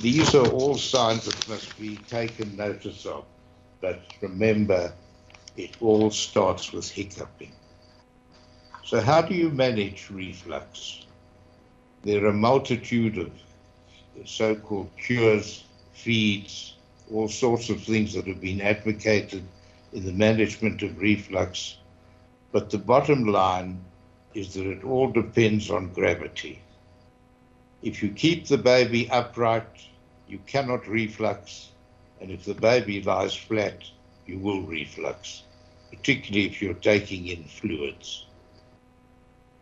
these 0.00 0.34
are 0.34 0.46
all 0.48 0.76
signs 0.76 1.24
that 1.24 1.48
must 1.48 1.78
be 1.78 1.96
taken 1.96 2.56
notice 2.56 3.06
of. 3.06 3.24
But 3.80 4.02
remember, 4.20 4.92
it 5.56 5.76
all 5.80 6.10
starts 6.10 6.72
with 6.72 6.88
hiccuping. 6.90 7.52
So, 8.84 9.00
how 9.00 9.22
do 9.22 9.34
you 9.34 9.48
manage 9.50 10.10
reflux? 10.10 11.06
There 12.02 12.24
are 12.24 12.28
a 12.28 12.34
multitude 12.34 13.16
of 13.18 13.30
so 14.26 14.54
called 14.54 14.90
cures, 14.96 15.64
feeds, 15.94 16.74
all 17.10 17.28
sorts 17.28 17.70
of 17.70 17.82
things 17.82 18.12
that 18.14 18.26
have 18.26 18.40
been 18.40 18.60
advocated 18.60 19.42
in 19.92 20.04
the 20.04 20.12
management 20.12 20.82
of 20.82 20.98
reflux. 20.98 21.78
But 22.52 22.70
the 22.70 22.78
bottom 22.78 23.24
line 23.26 23.82
is 24.34 24.54
that 24.54 24.66
it 24.66 24.84
all 24.84 25.10
depends 25.10 25.70
on 25.70 25.92
gravity. 25.92 26.60
If 27.82 28.02
you 28.02 28.10
keep 28.10 28.46
the 28.46 28.58
baby 28.58 29.08
upright, 29.10 29.86
you 30.28 30.38
cannot 30.46 30.88
reflux, 30.88 31.70
and 32.20 32.30
if 32.30 32.44
the 32.44 32.54
baby 32.54 33.02
lies 33.02 33.34
flat, 33.34 33.84
you 34.26 34.38
will 34.38 34.62
reflux, 34.62 35.42
particularly 35.90 36.46
if 36.46 36.60
you're 36.60 36.74
taking 36.74 37.28
in 37.28 37.44
fluids. 37.44 38.26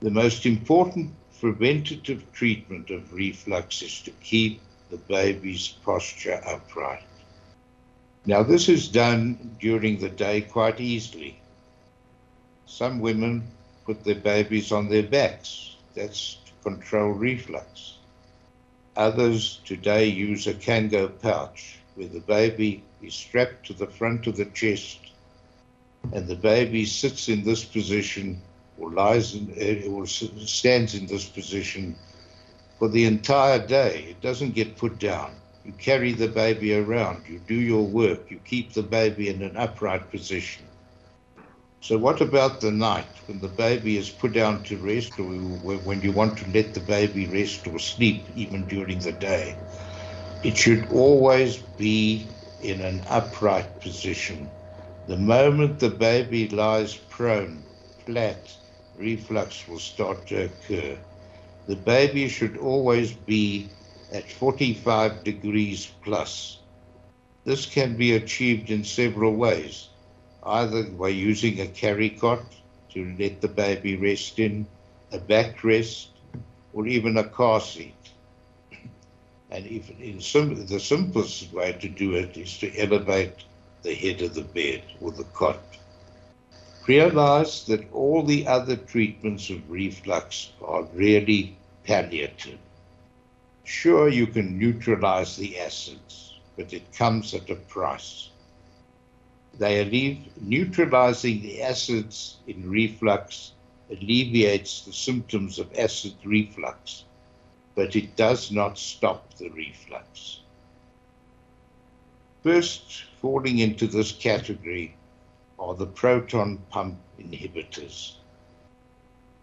The 0.00 0.11
most 0.11 0.47
important 0.47 1.12
preventative 1.41 2.33
treatment 2.33 2.91
of 2.91 3.12
reflux 3.12 3.83
is 3.83 4.00
to 4.02 4.11
keep 4.23 4.61
the 4.91 4.97
baby's 4.97 5.69
posture 5.69 6.41
upright. 6.47 7.02
Now, 8.25 8.45
this 8.45 8.69
is 8.69 8.88
done 8.88 9.57
during 9.61 9.99
the 9.99 10.09
day 10.09 10.43
quite 10.43 10.81
easily. 10.81 11.41
Some 12.67 13.00
women 13.00 13.49
put 13.84 14.04
their 14.04 14.14
babies 14.14 14.72
on 14.72 14.88
their 14.88 15.02
backs. 15.02 15.76
That's 15.94 16.38
to 16.46 16.52
control 16.62 17.10
reflux. 17.12 17.98
Others 18.96 19.60
today 19.64 20.06
use 20.06 20.46
a 20.46 20.54
Kango 20.54 21.08
pouch 21.20 21.78
where 21.94 22.08
the 22.08 22.20
baby 22.20 22.82
is 23.02 23.14
strapped 23.14 23.66
to 23.66 23.72
the 23.72 23.86
front 23.86 24.26
of 24.26 24.36
the 24.36 24.46
chest 24.46 24.98
and 26.12 26.26
the 26.26 26.36
baby 26.36 26.84
sits 26.84 27.28
in 27.28 27.44
this 27.44 27.64
position 27.64 28.40
or 28.78 28.90
lies 28.90 29.34
in, 29.34 29.52
uh, 29.60 29.90
or 29.90 30.06
stands 30.06 30.94
in 30.94 31.06
this 31.06 31.28
position 31.28 31.96
for 32.78 32.88
the 32.88 33.04
entire 33.04 33.64
day. 33.64 34.06
It 34.10 34.20
doesn't 34.20 34.54
get 34.54 34.76
put 34.76 34.98
down. 34.98 35.34
You 35.64 35.72
carry 35.72 36.12
the 36.12 36.28
baby 36.28 36.74
around, 36.74 37.22
you 37.28 37.40
do 37.46 37.54
your 37.54 37.86
work, 37.86 38.30
you 38.30 38.40
keep 38.44 38.72
the 38.72 38.82
baby 38.82 39.28
in 39.28 39.42
an 39.42 39.56
upright 39.56 40.10
position. 40.10 40.64
So, 41.82 41.98
what 41.98 42.20
about 42.20 42.60
the 42.60 42.70
night 42.70 43.08
when 43.26 43.40
the 43.40 43.48
baby 43.48 43.96
is 43.96 44.08
put 44.08 44.32
down 44.34 44.62
to 44.64 44.78
rest, 44.78 45.18
or 45.18 45.24
when 45.24 46.00
you 46.00 46.12
want 46.12 46.38
to 46.38 46.50
let 46.52 46.74
the 46.74 46.80
baby 46.80 47.26
rest 47.26 47.66
or 47.66 47.80
sleep, 47.80 48.28
even 48.36 48.68
during 48.68 49.00
the 49.00 49.12
day? 49.12 49.56
It 50.44 50.56
should 50.56 50.88
always 50.92 51.56
be 51.58 52.28
in 52.62 52.80
an 52.82 53.02
upright 53.08 53.80
position. 53.80 54.50
The 55.08 55.16
moment 55.16 55.80
the 55.80 55.90
baby 55.90 56.48
lies 56.48 56.94
prone, 56.96 57.64
flat, 58.06 58.56
reflux 58.96 59.66
will 59.66 59.80
start 59.80 60.28
to 60.28 60.44
occur. 60.44 60.98
The 61.66 61.76
baby 61.76 62.28
should 62.28 62.58
always 62.58 63.12
be 63.12 63.70
at 64.12 64.30
45 64.30 65.24
degrees 65.24 65.86
plus. 66.04 66.60
This 67.44 67.66
can 67.66 67.96
be 67.96 68.14
achieved 68.14 68.70
in 68.70 68.84
several 68.84 69.34
ways, 69.34 69.88
either 70.44 70.84
by 70.84 71.08
using 71.08 71.61
a 71.61 71.66
carry 71.66 72.11
cot 72.11 72.44
to 72.90 73.14
let 73.18 73.40
the 73.40 73.49
baby 73.49 73.96
rest 73.96 74.38
in, 74.38 74.66
a 75.12 75.18
backrest, 75.18 76.08
or 76.72 76.87
even 76.87 77.16
a 77.16 77.25
car 77.25 77.61
seat. 77.61 77.94
And 79.50 79.66
if 79.66 79.90
in 80.00 80.20
some, 80.20 80.66
the 80.66 80.80
simplest 80.80 81.52
way 81.52 81.72
to 81.75 81.88
do 81.88 82.14
it 82.14 82.37
is 82.37 82.58
to 82.58 82.76
elevate 82.78 83.44
the 83.82 83.94
head 83.94 84.22
of 84.22 84.34
the 84.34 84.42
bed 84.42 84.82
or 85.00 85.11
the 85.11 85.25
cot. 85.25 85.61
Realize 86.87 87.64
that 87.66 87.92
all 87.92 88.22
the 88.22 88.46
other 88.46 88.76
treatments 88.76 89.50
of 89.50 89.70
reflux 89.70 90.50
are 90.62 90.82
really 90.94 91.56
palliative. 91.84 92.58
Sure, 93.64 94.08
you 94.08 94.26
can 94.26 94.58
neutralize 94.58 95.37
the 95.37 95.61
acids, 95.61 96.40
but 96.56 96.72
it 96.72 96.92
comes 96.92 97.34
at 97.34 97.50
a 97.50 97.54
price. 97.54 98.30
They 99.59 99.80
neutralizing 100.40 101.42
the 101.42 101.62
acids 101.62 102.38
in 102.47 102.71
reflux 102.71 103.52
alleviates 103.90 104.82
the 104.85 104.92
symptoms 104.92 105.59
of 105.59 105.78
acid 105.78 106.14
reflux, 106.25 107.04
but 107.75 107.94
it 107.94 108.16
does 108.16 108.50
not 108.50 108.78
stop 108.78 109.35
the 109.35 109.50
reflux. 109.50 110.40
First, 112.42 113.04
falling 113.21 113.59
into 113.59 113.87
this 113.87 114.11
category 114.11 114.97
are 115.59 115.75
the 115.75 115.87
proton 115.87 116.59
pump 116.71 116.99
inhibitors. 117.18 118.16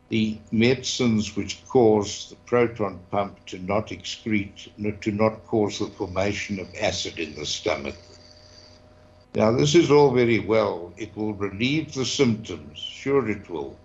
The 0.10 0.40
medicines 0.52 1.36
which 1.36 1.64
cause 1.68 2.30
the 2.30 2.36
proton 2.48 3.00
pump 3.12 3.46
to 3.46 3.60
not 3.60 3.90
excrete, 3.90 4.70
to 5.02 5.12
not 5.12 5.46
cause 5.46 5.78
the 5.80 5.86
formation 5.88 6.60
of 6.60 6.68
acid 6.76 7.20
in 7.20 7.36
the 7.36 7.46
stomach. 7.46 7.96
Now, 9.36 9.52
this 9.52 9.76
is 9.76 9.92
all 9.92 10.12
very 10.12 10.40
well. 10.40 10.92
It 10.98 11.16
will 11.16 11.34
relieve 11.34 11.94
the 11.94 12.06
symptoms, 12.06 12.80
sure 12.80 13.30
it 13.30 13.50
will, 13.50 13.78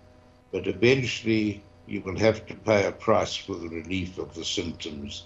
but 0.51 0.65
eventually 0.65 1.61
you 1.87 2.01
will 2.01 2.17
have 2.17 2.45
to 2.47 2.55
pay 2.55 2.85
a 2.85 2.91
price 2.91 3.35
for 3.35 3.53
the 3.55 3.69
relief 3.69 4.17
of 4.17 4.33
the 4.33 4.43
symptoms. 4.43 5.25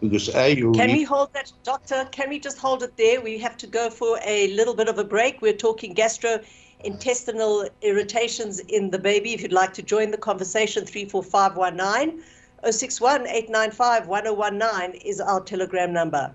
Because 0.00 0.34
A, 0.34 0.56
you 0.56 0.72
Can 0.72 0.90
we 0.90 1.04
hold 1.04 1.32
that, 1.34 1.52
doctor? 1.62 2.08
Can 2.10 2.30
we 2.30 2.40
just 2.40 2.58
hold 2.58 2.82
it 2.82 2.96
there? 2.96 3.20
We 3.20 3.38
have 3.38 3.56
to 3.58 3.66
go 3.66 3.90
for 3.90 4.18
a 4.24 4.48
little 4.48 4.74
bit 4.74 4.88
of 4.88 4.98
a 4.98 5.04
break. 5.04 5.40
We're 5.42 5.52
talking 5.52 5.94
gastrointestinal 5.94 7.68
irritations 7.82 8.58
in 8.58 8.90
the 8.90 8.98
baby. 8.98 9.32
If 9.34 9.42
you'd 9.42 9.52
like 9.52 9.74
to 9.74 9.82
join 9.82 10.10
the 10.10 10.16
conversation, 10.16 10.86
34519 10.86 12.22
061 12.68 13.26
895 13.26 14.08
1019 14.08 15.00
is 15.02 15.20
our 15.20 15.40
telegram 15.40 15.92
number. 15.92 16.34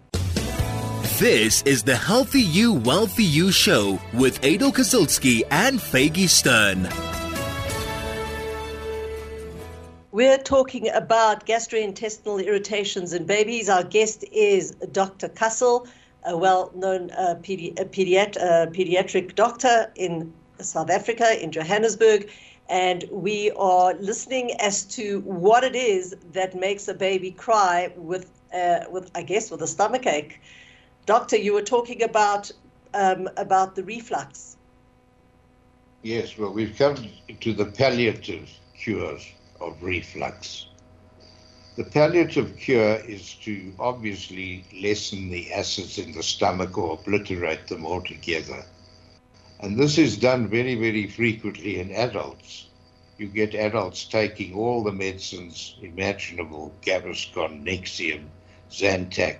This 1.20 1.64
is 1.64 1.82
the 1.82 1.96
Healthy 1.96 2.42
You, 2.42 2.74
Wealthy 2.74 3.24
You 3.24 3.52
show 3.52 4.00
with 4.14 4.38
Adel 4.46 4.72
Kazilski 4.72 5.42
and 5.50 5.80
Faggy 5.80 6.30
Stern. 6.30 6.88
We're 10.12 10.38
talking 10.38 10.90
about 10.90 11.48
gastrointestinal 11.48 12.46
irritations 12.46 13.14
in 13.14 13.26
babies. 13.26 13.68
Our 13.68 13.84
guest 13.84 14.26
is 14.32 14.76
Dr. 14.92 15.30
Kussel, 15.30 15.88
a 16.24 16.38
well 16.38 16.72
known 16.76 17.10
uh, 17.10 17.34
pedi- 17.42 17.80
a 17.80 17.86
pediat- 17.86 18.38
uh, 18.38 18.68
pediatric 18.68 19.34
doctor 19.34 19.92
in 19.96 20.32
South 20.60 20.92
Africa, 20.92 21.44
in 21.44 21.52
Johannesburg. 21.52 22.30
And 22.70 23.06
we 23.12 23.50
are 23.58 23.96
listening 23.96 24.52
as 24.62 24.84
to 24.98 25.22
what 25.22 25.64
it 25.64 25.76
is 25.76 26.16
that 26.34 26.54
makes 26.54 26.88
a 26.88 26.94
baby 26.94 27.32
cry 27.32 27.92
with, 27.96 28.30
uh, 28.54 28.82
with 28.92 29.10
I 29.16 29.24
guess, 29.24 29.50
with 29.50 29.64
a 29.64 29.68
stomach 29.68 30.06
ache. 30.06 30.40
Doctor, 31.08 31.38
you 31.38 31.54
were 31.54 31.62
talking 31.62 32.04
about 32.04 32.52
um, 32.94 33.30
about 33.38 33.76
the 33.76 33.84
reflux. 33.84 34.58
Yes, 36.04 36.38
well, 36.38 36.52
we've 36.52 36.78
come 36.78 36.98
to 37.40 37.54
the 37.54 37.66
palliative 37.66 38.50
cures 38.78 39.26
of 39.62 39.82
reflux. 39.82 40.68
The 41.78 41.86
palliative 41.86 42.58
cure 42.58 42.96
is 42.96 43.36
to 43.46 43.74
obviously 43.80 44.66
lessen 44.82 45.30
the 45.30 45.54
acids 45.54 45.98
in 45.98 46.12
the 46.12 46.24
stomach 46.24 46.78
or 46.78 47.00
obliterate 47.00 47.68
them 47.68 47.86
altogether. 47.86 48.66
And 49.62 49.80
this 49.80 49.98
is 49.98 50.18
done 50.18 50.50
very, 50.50 50.76
very 50.76 51.08
frequently 51.08 51.80
in 51.80 51.92
adults. 51.92 52.68
You 53.18 53.28
get 53.28 53.56
adults 53.56 54.04
taking 54.04 54.56
all 54.56 54.84
the 54.84 54.92
medicines 54.92 55.78
imaginable 55.82 56.74
Gaviscon, 56.82 57.64
Nexium, 57.64 58.26
Zantac, 58.70 59.38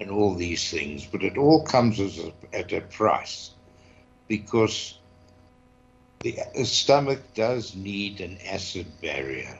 and 0.00 0.10
all 0.10 0.34
these 0.34 0.70
things, 0.70 1.04
but 1.04 1.22
it 1.22 1.36
all 1.36 1.62
comes 1.62 2.00
as 2.00 2.18
a, 2.18 2.32
at 2.52 2.72
a 2.72 2.80
price 2.80 3.50
because 4.28 4.98
the 6.20 6.36
stomach 6.64 7.20
does 7.34 7.74
need 7.74 8.20
an 8.20 8.38
acid 8.46 8.86
barrier. 9.00 9.58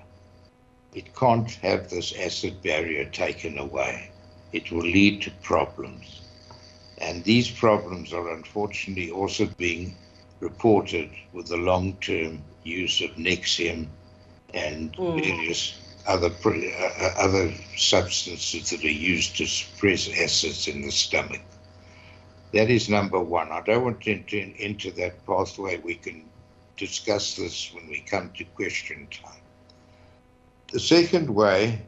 It 0.94 1.14
can't 1.14 1.50
have 1.62 1.88
this 1.88 2.12
acid 2.16 2.62
barrier 2.62 3.04
taken 3.04 3.58
away. 3.58 4.10
It 4.52 4.72
will 4.72 4.82
lead 4.82 5.22
to 5.22 5.30
problems. 5.42 6.22
And 6.98 7.24
these 7.24 7.50
problems 7.50 8.12
are 8.12 8.34
unfortunately 8.34 9.10
also 9.10 9.46
being 9.56 9.96
reported 10.40 11.10
with 11.32 11.46
the 11.46 11.56
long 11.56 11.94
term 11.94 12.42
use 12.64 13.00
of 13.00 13.10
Nexium 13.12 13.86
and 14.52 14.92
mm. 14.96 15.22
various 15.22 15.78
other, 16.06 16.30
uh, 16.44 17.10
other 17.18 17.52
substances 17.76 18.70
that 18.70 18.84
are 18.84 18.88
used 18.88 19.36
to 19.36 19.46
suppress 19.46 20.08
acids 20.08 20.68
in 20.68 20.82
the 20.82 20.90
stomach. 20.90 21.42
That 22.52 22.70
is 22.70 22.88
number 22.88 23.20
one. 23.20 23.52
I 23.52 23.60
don't 23.60 23.84
want 23.84 24.00
to 24.02 24.12
enter 24.12 24.38
into 24.38 24.90
that 24.92 25.24
pathway. 25.26 25.78
We 25.78 25.94
can 25.94 26.24
discuss 26.76 27.36
this 27.36 27.72
when 27.74 27.88
we 27.88 28.00
come 28.00 28.30
to 28.36 28.44
question 28.44 29.06
time. 29.10 29.42
The 30.72 30.80
second 30.80 31.28
way 31.30 31.80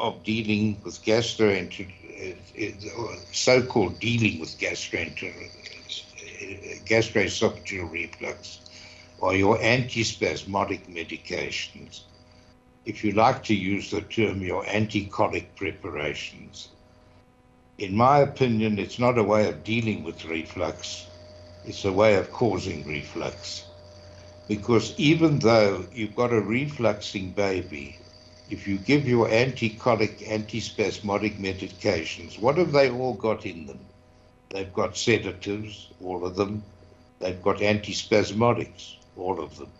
of 0.00 0.22
dealing 0.24 0.80
with 0.84 1.02
gastrointestinal 1.04 1.92
so-called 3.32 3.98
dealing 4.00 4.40
with 4.40 4.58
gastroenteritis, 4.58 6.02
gastroesophageal 6.86 7.90
reflux 7.90 8.60
are 9.22 9.34
your 9.34 9.58
antispasmodic 9.58 10.86
medications. 10.88 12.02
If 12.86 13.02
you 13.02 13.12
like 13.12 13.42
to 13.44 13.54
use 13.54 13.90
the 13.90 14.00
term, 14.00 14.40
your 14.40 14.64
anticolic 14.64 15.46
preparations. 15.56 16.68
In 17.78 17.96
my 17.96 18.20
opinion, 18.20 18.78
it's 18.78 18.98
not 18.98 19.18
a 19.18 19.24
way 19.24 19.48
of 19.48 19.64
dealing 19.64 20.04
with 20.04 20.24
reflux, 20.24 21.06
it's 21.66 21.84
a 21.84 21.92
way 21.92 22.14
of 22.14 22.30
causing 22.32 22.86
reflux. 22.86 23.64
Because 24.48 24.94
even 24.98 25.40
though 25.40 25.84
you've 25.92 26.14
got 26.14 26.32
a 26.32 26.40
refluxing 26.40 27.34
baby, 27.34 27.98
if 28.48 28.68
you 28.68 28.78
give 28.78 29.08
your 29.08 29.26
anticolic, 29.28 30.24
antispasmodic 30.24 31.38
medications, 31.38 32.38
what 32.38 32.56
have 32.56 32.70
they 32.70 32.88
all 32.88 33.14
got 33.14 33.44
in 33.44 33.66
them? 33.66 33.80
They've 34.50 34.72
got 34.72 34.96
sedatives, 34.96 35.88
all 36.00 36.24
of 36.24 36.36
them. 36.36 36.62
They've 37.18 37.42
got 37.42 37.56
antispasmodics, 37.56 38.94
all 39.16 39.40
of 39.42 39.58
them. 39.58 39.70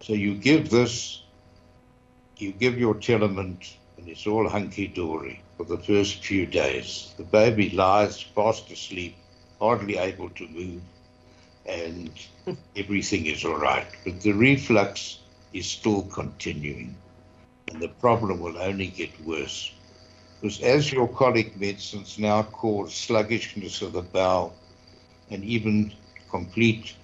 So 0.00 0.14
you 0.14 0.34
give 0.34 0.70
this, 0.70 1.22
you 2.40 2.52
give 2.52 2.78
your 2.78 2.94
Telament, 2.94 3.74
and 3.96 4.08
it's 4.08 4.26
all 4.26 4.48
hunky 4.48 4.86
dory 4.86 5.40
for 5.56 5.64
the 5.64 5.78
first 5.78 6.24
few 6.24 6.46
days. 6.46 7.12
The 7.16 7.24
baby 7.24 7.70
lies 7.70 8.20
fast 8.20 8.70
asleep, 8.70 9.16
hardly 9.60 9.98
able 9.98 10.30
to 10.30 10.48
move, 10.48 10.82
and 11.66 12.10
everything 12.76 13.26
is 13.26 13.44
all 13.44 13.58
right. 13.58 13.86
But 14.04 14.20
the 14.20 14.32
reflux 14.32 15.18
is 15.52 15.66
still 15.66 16.02
continuing, 16.02 16.96
and 17.70 17.80
the 17.80 17.88
problem 17.88 18.40
will 18.40 18.58
only 18.58 18.86
get 18.86 19.20
worse. 19.24 19.72
Because 20.40 20.60
as 20.62 20.90
your 20.90 21.08
colic 21.08 21.60
medicines 21.60 22.18
now 22.18 22.42
cause 22.44 22.94
sluggishness 22.94 23.82
of 23.82 23.92
the 23.92 24.02
bowel 24.02 24.54
and 25.30 25.44
even 25.44 25.92
complete 26.30 26.94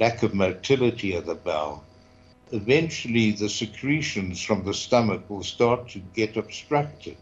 lack 0.00 0.22
of 0.22 0.34
motility 0.34 1.14
of 1.14 1.26
the 1.26 1.34
bowel, 1.36 1.84
eventually 2.52 3.32
the 3.32 3.48
secretions 3.48 4.42
from 4.42 4.64
the 4.64 4.74
stomach 4.74 5.28
will 5.28 5.42
start 5.42 5.88
to 5.88 5.98
get 5.98 6.36
obstructed. 6.36 7.16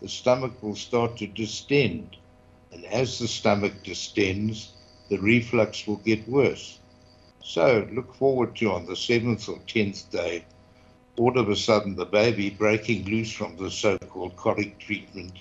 The 0.00 0.08
stomach 0.08 0.62
will 0.62 0.76
start 0.76 1.16
to 1.18 1.26
distend. 1.26 2.16
And 2.72 2.84
as 2.84 3.18
the 3.18 3.28
stomach 3.28 3.82
distends, 3.82 4.72
the 5.08 5.18
reflux 5.18 5.86
will 5.86 5.96
get 5.96 6.28
worse. 6.28 6.78
So 7.42 7.88
look 7.92 8.14
forward 8.14 8.56
to 8.56 8.72
on 8.72 8.86
the 8.86 8.96
seventh 8.96 9.48
or 9.48 9.58
tenth 9.66 10.10
day, 10.10 10.44
all 11.16 11.38
of 11.38 11.48
a 11.48 11.56
sudden 11.56 11.96
the 11.96 12.04
baby 12.04 12.50
breaking 12.50 13.06
loose 13.06 13.32
from 13.32 13.56
the 13.56 13.70
so-called 13.70 14.36
colic 14.36 14.78
treatment 14.78 15.32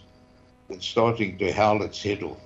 and 0.70 0.82
starting 0.82 1.38
to 1.38 1.52
howl 1.52 1.84
its 1.84 2.02
head 2.02 2.24
off 2.24 2.40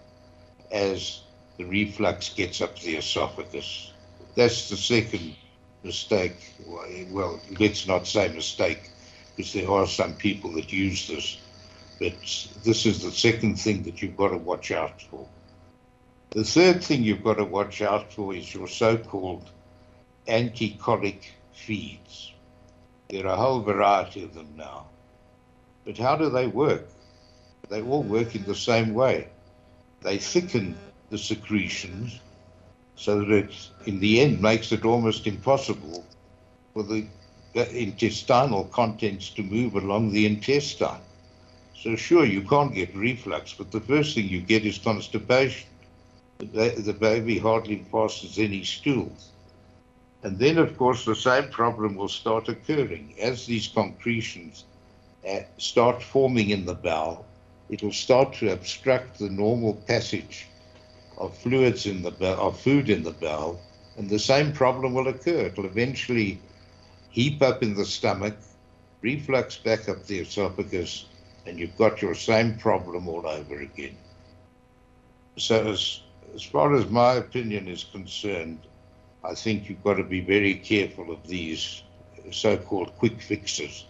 as 0.72 1.22
the 1.58 1.66
reflux 1.66 2.30
gets 2.30 2.60
up 2.60 2.78
the 2.80 2.96
esophagus. 2.96 3.94
That's 4.36 4.70
the 4.70 4.78
second 4.78 5.36
mistake. 5.84 6.54
Well, 7.10 7.40
let's 7.60 7.88
not 7.88 8.08
say 8.08 8.28
mistake, 8.30 8.90
because 9.36 9.54
there 9.54 9.70
are 9.70 9.88
some 9.88 10.14
people 10.16 10.52
that 10.54 10.72
use 10.72 11.08
this. 11.08 11.38
But 12.00 12.14
this 12.64 12.86
is 12.86 13.04
the 13.04 13.12
second 13.12 13.60
thing 13.60 13.84
that 13.84 14.02
you've 14.02 14.18
got 14.18 14.30
to 14.30 14.38
watch 14.38 14.72
out 14.72 15.02
for. 15.04 15.28
The 16.32 16.44
third 16.44 16.84
thing 16.84 17.04
you've 17.04 17.24
got 17.24 17.38
to 17.38 17.46
watch 17.46 17.82
out 17.82 18.14
for 18.14 18.34
is 18.34 18.54
your 18.54 18.68
so-called 18.68 19.50
anti-colic 20.28 21.34
feeds. 21.54 22.34
There 23.10 23.28
are 23.28 23.34
a 23.34 23.38
whole 23.38 23.60
variety 23.60 24.24
of 24.24 24.34
them 24.34 24.54
now. 24.56 24.88
But 25.84 25.98
how 25.98 26.16
do 26.16 26.30
they 26.30 26.48
work? 26.48 26.88
They 27.70 27.82
all 27.82 28.04
work 28.04 28.36
in 28.36 28.44
the 28.44 28.56
same 28.56 28.94
way. 28.94 29.28
They 30.02 30.18
thicken 30.18 30.78
the 31.10 31.18
secretions 31.18 32.20
so 33.02 33.20
that 33.20 33.32
it, 33.32 33.70
in 33.88 34.00
the 34.00 34.22
end, 34.22 34.40
makes 34.40 34.72
it 34.72 34.86
almost 34.86 35.26
impossible 35.26 36.06
for 36.74 36.84
the 36.84 37.08
intestinal 37.56 38.66
contents 38.66 39.30
to 39.32 39.42
move 39.42 39.76
along 39.76 40.12
the 40.12 40.26
intestine. 40.26 41.02
So, 41.76 41.96
sure, 41.96 42.26
you 42.26 42.44
can't 42.44 42.76
get 42.76 42.96
reflux, 42.96 43.54
but 43.54 43.72
the 43.72 43.82
first 43.82 44.14
thing 44.14 44.30
you 44.30 44.40
get 44.40 44.66
is 44.66 44.78
constipation 44.78 45.68
the 46.42 46.96
baby 47.00 47.38
hardly 47.38 47.78
passes 47.92 48.40
any 48.40 48.64
stools. 48.64 49.30
And 50.24 50.38
then, 50.38 50.58
of 50.58 50.78
course, 50.78 51.06
the 51.06 51.16
same 51.16 51.50
problem 51.50 51.96
will 51.96 52.08
start 52.08 52.50
occurring. 52.50 53.16
As 53.20 53.46
these 53.46 53.68
concretions 53.68 54.66
uh, 55.28 55.42
start 55.58 56.02
forming 56.02 56.50
in 56.52 56.66
the 56.66 56.76
bowel, 56.76 57.26
it 57.70 57.82
will 57.82 57.92
start 57.92 58.34
to 58.36 58.52
obstruct 58.52 59.20
the 59.20 59.30
normal 59.30 59.74
passage 59.88 60.48
of 61.22 61.38
fluids 61.38 61.86
in 61.86 62.02
the 62.02 62.12
bowel, 62.12 62.48
of 62.48 62.60
food 62.60 62.90
in 62.90 63.04
the 63.04 63.12
bowel, 63.12 63.62
and 63.98 64.10
the 64.10 64.20
same 64.20 64.52
problem 64.52 64.94
will 64.94 65.08
occur. 65.08 65.46
It 65.46 65.56
will 65.56 65.68
eventually 65.68 66.42
heap 67.10 67.42
up 67.44 67.62
in 67.62 67.76
the 67.76 67.86
stomach, 67.86 68.36
reflux 69.02 69.56
back 69.58 69.88
up 69.88 70.04
the 70.08 70.20
esophagus, 70.20 71.06
and 71.46 71.60
you've 71.60 71.78
got 71.78 72.02
your 72.02 72.16
same 72.16 72.58
problem 72.58 73.08
all 73.08 73.28
over 73.28 73.60
again. 73.60 73.98
So, 75.38 75.68
as 75.68 76.02
as 76.34 76.44
far 76.44 76.74
as 76.76 76.88
my 76.90 77.14
opinion 77.14 77.68
is 77.68 77.84
concerned, 77.84 78.60
I 79.24 79.36
think 79.36 79.70
you've 79.70 79.84
got 79.84 79.96
to 79.96 80.04
be 80.04 80.22
very 80.22 80.56
careful 80.56 81.12
of 81.12 81.28
these 81.28 81.84
so 82.32 82.58
called 82.58 82.98
quick 82.98 83.22
fixes 83.22 83.86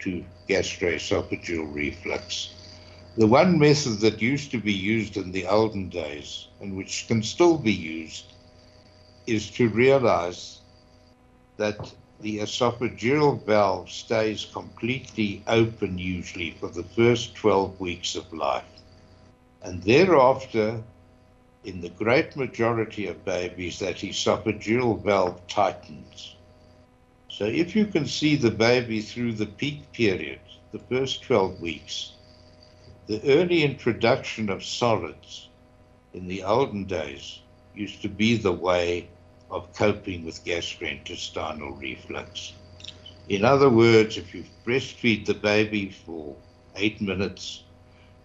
to 0.00 0.24
gastroesophageal 0.48 1.72
reflux. 1.72 2.54
The 3.16 3.26
one 3.26 3.58
method 3.58 4.00
that 4.00 4.22
used 4.22 4.50
to 4.52 4.58
be 4.58 4.72
used 4.72 5.16
in 5.16 5.32
the 5.32 5.46
olden 5.46 5.88
days, 5.88 6.48
and 6.60 6.76
which 6.76 7.06
can 7.08 7.22
still 7.22 7.58
be 7.58 7.72
used, 7.72 8.32
is 9.26 9.50
to 9.52 9.68
realize 9.68 10.60
that 11.56 11.92
the 12.20 12.38
esophageal 12.38 13.44
valve 13.44 13.90
stays 13.90 14.44
completely 14.52 15.42
open 15.46 15.98
usually 15.98 16.52
for 16.52 16.68
the 16.68 16.82
first 16.82 17.34
12 17.34 17.78
weeks 17.80 18.14
of 18.14 18.32
life. 18.32 18.64
And 19.62 19.82
thereafter, 19.82 20.82
in 21.64 21.80
the 21.80 21.90
great 21.90 22.36
majority 22.36 23.06
of 23.08 23.24
babies, 23.24 23.78
that 23.80 23.96
esophageal 23.96 25.02
valve 25.02 25.46
tightens. 25.48 26.36
So 27.28 27.44
if 27.44 27.76
you 27.76 27.86
can 27.86 28.06
see 28.06 28.36
the 28.36 28.50
baby 28.50 29.00
through 29.00 29.32
the 29.34 29.46
peak 29.46 29.92
period, 29.92 30.40
the 30.72 30.78
first 30.78 31.22
12 31.22 31.60
weeks, 31.60 32.12
the 33.08 33.22
early 33.24 33.62
introduction 33.62 34.50
of 34.50 34.62
solids 34.62 35.48
in 36.12 36.28
the 36.28 36.42
olden 36.42 36.84
days 36.84 37.40
used 37.74 38.02
to 38.02 38.08
be 38.08 38.36
the 38.36 38.52
way 38.52 39.08
of 39.50 39.72
coping 39.72 40.26
with 40.26 40.44
gastrointestinal 40.44 41.80
reflux. 41.80 42.52
In 43.30 43.46
other 43.46 43.70
words, 43.70 44.18
if 44.18 44.34
you 44.34 44.44
breastfeed 44.66 45.24
the 45.24 45.32
baby 45.32 45.88
for 45.88 46.36
eight 46.76 47.00
minutes, 47.00 47.64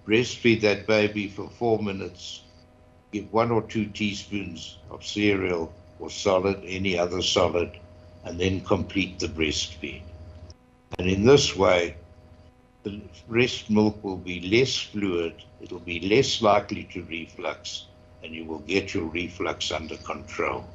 breastfeed 0.05 0.59
that 0.61 0.85
baby 0.85 1.29
for 1.29 1.49
four 1.49 1.81
minutes, 1.81 2.41
give 3.13 3.31
one 3.31 3.51
or 3.51 3.61
two 3.61 3.85
teaspoons 3.85 4.79
of 4.89 5.05
cereal 5.05 5.71
or 5.99 6.09
solid, 6.09 6.61
any 6.65 6.99
other 6.99 7.21
solid, 7.21 7.79
and 8.25 8.37
then 8.37 8.59
complete 8.59 9.17
the 9.19 9.27
breastfeed. 9.27 10.01
And 10.99 11.09
in 11.09 11.23
this 11.23 11.55
way, 11.55 11.95
the 12.83 13.01
breast 13.27 13.69
milk 13.69 14.03
will 14.03 14.17
be 14.17 14.41
less 14.41 14.77
fluid, 14.77 15.41
it'll 15.61 15.79
be 15.79 15.99
less 16.01 16.41
likely 16.41 16.83
to 16.91 17.03
reflux, 17.03 17.87
and 18.23 18.33
you 18.33 18.45
will 18.45 18.59
get 18.59 18.93
your 18.93 19.05
reflux 19.05 19.71
under 19.71 19.97
control. 19.97 20.65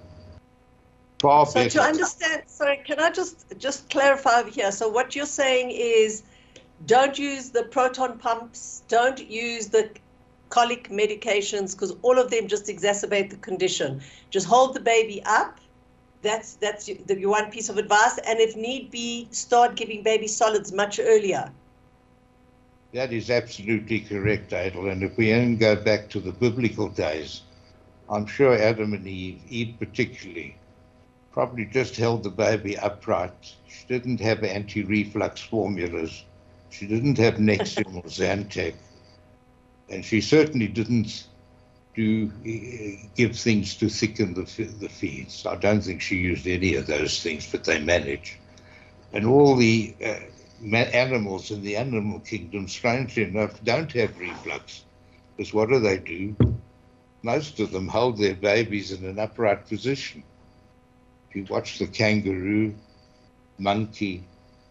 Far 1.20 1.46
so 1.46 1.54
better. 1.54 1.70
to 1.70 1.82
understand, 1.82 2.42
sorry, 2.46 2.80
can 2.84 2.98
I 2.98 3.10
just 3.10 3.58
just 3.58 3.90
clarify 3.90 4.40
over 4.40 4.50
here? 4.50 4.72
So 4.72 4.88
what 4.88 5.14
you're 5.14 5.26
saying 5.26 5.70
is, 5.70 6.22
don't 6.86 7.18
use 7.18 7.50
the 7.50 7.64
proton 7.64 8.18
pumps, 8.18 8.82
don't 8.88 9.18
use 9.28 9.66
the 9.66 9.90
colic 10.48 10.88
medications 10.88 11.72
because 11.72 11.94
all 12.02 12.18
of 12.18 12.30
them 12.30 12.48
just 12.48 12.66
exacerbate 12.66 13.30
the 13.30 13.36
condition. 13.36 14.00
Just 14.30 14.46
hold 14.46 14.74
the 14.74 14.80
baby 14.80 15.22
up. 15.26 15.58
That's 16.22 16.54
that's 16.54 16.86
the 16.86 17.26
one 17.26 17.50
piece 17.50 17.68
of 17.68 17.78
advice. 17.78 18.18
And 18.26 18.40
if 18.40 18.56
need 18.56 18.90
be, 18.90 19.28
start 19.30 19.76
giving 19.76 20.02
baby 20.02 20.26
solids 20.26 20.72
much 20.72 20.98
earlier. 20.98 21.52
That 22.92 23.12
is 23.12 23.30
absolutely 23.30 24.00
correct, 24.00 24.52
Adel. 24.52 24.88
And 24.88 25.02
if 25.02 25.16
we 25.16 25.32
only 25.32 25.56
go 25.56 25.76
back 25.76 26.08
to 26.10 26.20
the 26.20 26.32
biblical 26.32 26.88
days, 26.88 27.42
I'm 28.08 28.26
sure 28.26 28.56
Adam 28.56 28.94
and 28.94 29.06
Eve, 29.06 29.40
Eve 29.48 29.74
particularly, 29.78 30.56
probably 31.32 31.66
just 31.66 31.96
held 31.96 32.22
the 32.22 32.30
baby 32.30 32.78
upright. 32.78 33.54
She 33.68 33.84
didn't 33.86 34.20
have 34.20 34.42
anti-reflux 34.42 35.40
formulas. 35.42 36.24
She 36.70 36.86
didn't 36.86 37.18
have 37.18 37.34
Nexium 37.34 37.96
or 37.96 38.02
Zantac 38.08 38.74
and 39.90 40.04
she 40.04 40.20
certainly 40.20 40.68
didn't 40.68 41.26
do 41.94 42.30
give 43.16 43.36
things 43.36 43.74
to 43.76 43.88
thicken 43.88 44.34
the 44.34 44.42
the 44.80 44.88
feeds. 44.88 45.46
I 45.46 45.56
don't 45.56 45.80
think 45.80 46.00
she 46.00 46.16
used 46.16 46.46
any 46.46 46.74
of 46.74 46.86
those 46.86 47.22
things, 47.22 47.50
but 47.50 47.64
they 47.64 47.80
managed. 47.80 48.36
And 49.12 49.26
all 49.26 49.56
the 49.56 49.94
uh, 50.04 50.16
animals 50.62 51.50
in 51.50 51.62
the 51.62 51.76
animal 51.76 52.20
kingdom, 52.20 52.68
strangely 52.68 53.24
enough, 53.24 53.62
don't 53.64 53.92
have 53.92 54.18
reflux. 54.18 54.84
Because 55.36 55.54
what 55.54 55.68
do 55.68 55.78
they 55.78 55.98
do? 55.98 56.36
Most 57.22 57.60
of 57.60 57.70
them 57.70 57.88
hold 57.88 58.18
their 58.18 58.34
babies 58.34 58.92
in 58.92 59.04
an 59.04 59.18
upright 59.18 59.66
position. 59.66 60.22
If 61.28 61.36
you 61.36 61.44
watch 61.48 61.78
the 61.78 61.86
kangaroo, 61.86 62.74
monkey, 63.58 64.24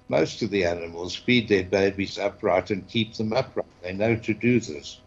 most 0.10 0.42
of 0.42 0.50
the 0.50 0.66
animals 0.66 1.16
feed 1.16 1.48
their 1.50 1.64
babies 1.64 2.18
upright 2.18 2.72
and 2.72 2.88
keep 2.88 3.14
them 3.14 3.34
upright. 3.34 3.66
They 3.82 3.94
know 3.94 4.16
to 4.16 4.34
do 4.34 4.60
this. 4.60 5.02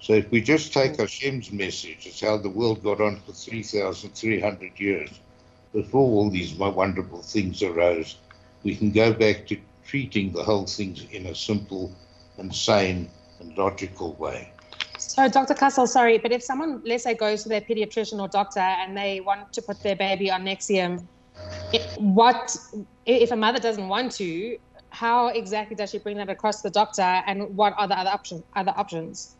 So 0.00 0.14
if 0.14 0.30
we 0.30 0.40
just 0.40 0.72
take 0.72 0.96
Hashem's 0.96 1.52
message, 1.52 2.06
it's 2.06 2.20
how 2.20 2.38
the 2.38 2.48
world 2.48 2.82
got 2.82 3.02
on 3.02 3.20
for 3.20 3.32
3,300 3.32 4.80
years, 4.80 5.20
before 5.72 6.00
all 6.00 6.30
these 6.30 6.54
wonderful 6.54 7.22
things 7.22 7.62
arose, 7.62 8.16
we 8.62 8.74
can 8.74 8.90
go 8.90 9.12
back 9.12 9.46
to 9.46 9.58
treating 9.90 10.30
the 10.30 10.44
whole 10.44 10.66
thing 10.66 10.96
in 11.10 11.26
a 11.26 11.34
simple 11.34 11.90
and 12.38 12.54
sane 12.54 13.10
and 13.40 13.58
logical 13.58 14.14
way. 14.14 14.48
So, 14.98 15.28
Dr. 15.28 15.54
Kussel, 15.54 15.88
sorry, 15.88 16.18
but 16.18 16.30
if 16.30 16.44
someone, 16.44 16.80
let's 16.84 17.02
say, 17.02 17.14
goes 17.14 17.42
to 17.42 17.48
their 17.48 17.60
pediatrician 17.60 18.20
or 18.20 18.28
doctor 18.28 18.60
and 18.60 18.96
they 18.96 19.20
want 19.20 19.52
to 19.52 19.62
put 19.62 19.82
their 19.82 19.96
baby 19.96 20.30
on 20.30 20.44
Nexium, 20.44 21.08
what 21.96 22.56
if 23.04 23.32
a 23.32 23.36
mother 23.36 23.58
doesn't 23.58 23.88
want 23.88 24.12
to? 24.12 24.56
How 24.90 25.28
exactly 25.28 25.74
does 25.74 25.90
she 25.90 25.98
bring 25.98 26.18
that 26.18 26.30
across 26.30 26.62
to 26.62 26.68
the 26.68 26.72
doctor, 26.72 27.02
and 27.26 27.56
what 27.56 27.74
are 27.76 27.88
the 27.88 27.98
other 27.98 28.10
options? 28.10 28.42
Other 28.54 28.74
options 28.76 29.36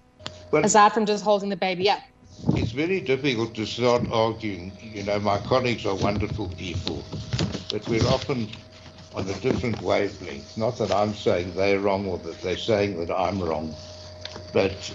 well, 0.51 0.65
aside 0.65 0.93
from 0.93 1.07
just 1.07 1.23
holding 1.23 1.49
the 1.49 1.57
baby 1.57 1.89
up? 1.89 2.01
It's 2.57 2.73
very 2.73 3.01
difficult 3.01 3.55
to 3.55 3.67
start 3.67 4.03
arguing. 4.11 4.73
You 4.81 5.05
know, 5.05 5.21
my 5.21 5.39
colleagues 5.39 5.87
are 5.87 5.95
wonderful 5.95 6.49
people, 6.49 7.05
but 7.71 7.87
we're 7.89 8.07
often 8.07 8.49
on 9.15 9.29
a 9.29 9.35
different 9.41 9.81
wavelength. 9.83 10.57
Not 10.57 10.79
that 10.79 10.93
I'm 10.93 11.15
saying 11.15 11.55
they're 11.55 11.81
wrong 11.81 12.07
or 12.07 12.19
that 12.19 12.41
they're 12.41 12.57
saying 12.57 12.99
that 13.05 13.13
I'm 13.13 13.43
wrong, 13.43 13.75
but 14.53 14.93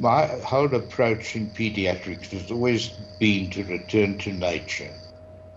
my 0.00 0.26
whole 0.26 0.74
approach 0.74 1.36
in 1.36 1.50
pediatrics 1.50 2.30
has 2.30 2.50
always 2.50 2.88
been 3.18 3.50
to 3.50 3.64
return 3.64 4.18
to 4.18 4.32
nature. 4.32 4.92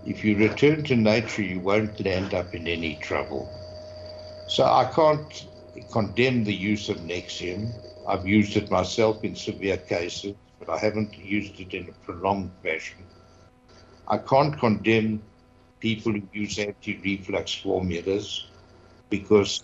If 0.05 0.23
you 0.23 0.37
return 0.37 0.83
to 0.83 0.95
nature, 0.95 1.41
you 1.41 1.59
won't 1.59 2.05
end 2.05 2.33
up 2.33 2.53
in 2.53 2.67
any 2.67 2.95
trouble. 2.95 3.49
So 4.47 4.63
I 4.63 4.85
can't 4.85 5.47
condemn 5.91 6.43
the 6.43 6.53
use 6.53 6.89
of 6.89 6.97
Nexium. 6.97 7.71
I've 8.07 8.27
used 8.27 8.55
it 8.55 8.69
myself 8.69 9.23
in 9.23 9.35
severe 9.35 9.77
cases, 9.77 10.35
but 10.59 10.69
I 10.69 10.77
haven't 10.77 11.17
used 11.17 11.59
it 11.59 11.73
in 11.73 11.89
a 11.89 12.05
prolonged 12.05 12.51
fashion. 12.61 13.03
I 14.07 14.19
can't 14.19 14.57
condemn 14.59 15.23
people 15.85 16.13
who 16.13 16.23
use 16.33 16.57
anti-reflux 16.57 17.53
formulas 17.53 18.47
because 19.11 19.63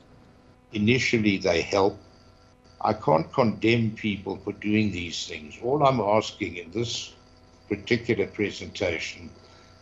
initially 0.71 1.39
they 1.39 1.61
help. 1.61 1.97
I 2.79 2.93
can't 2.93 3.33
condemn 3.33 3.95
people 3.95 4.35
for 4.37 4.53
doing 4.53 4.91
these 4.91 5.25
things. 5.27 5.57
All 5.63 5.83
I'm 5.83 5.99
asking 5.99 6.57
in 6.57 6.69
this 6.69 7.13
particular 7.69 8.27
presentation 8.27 9.31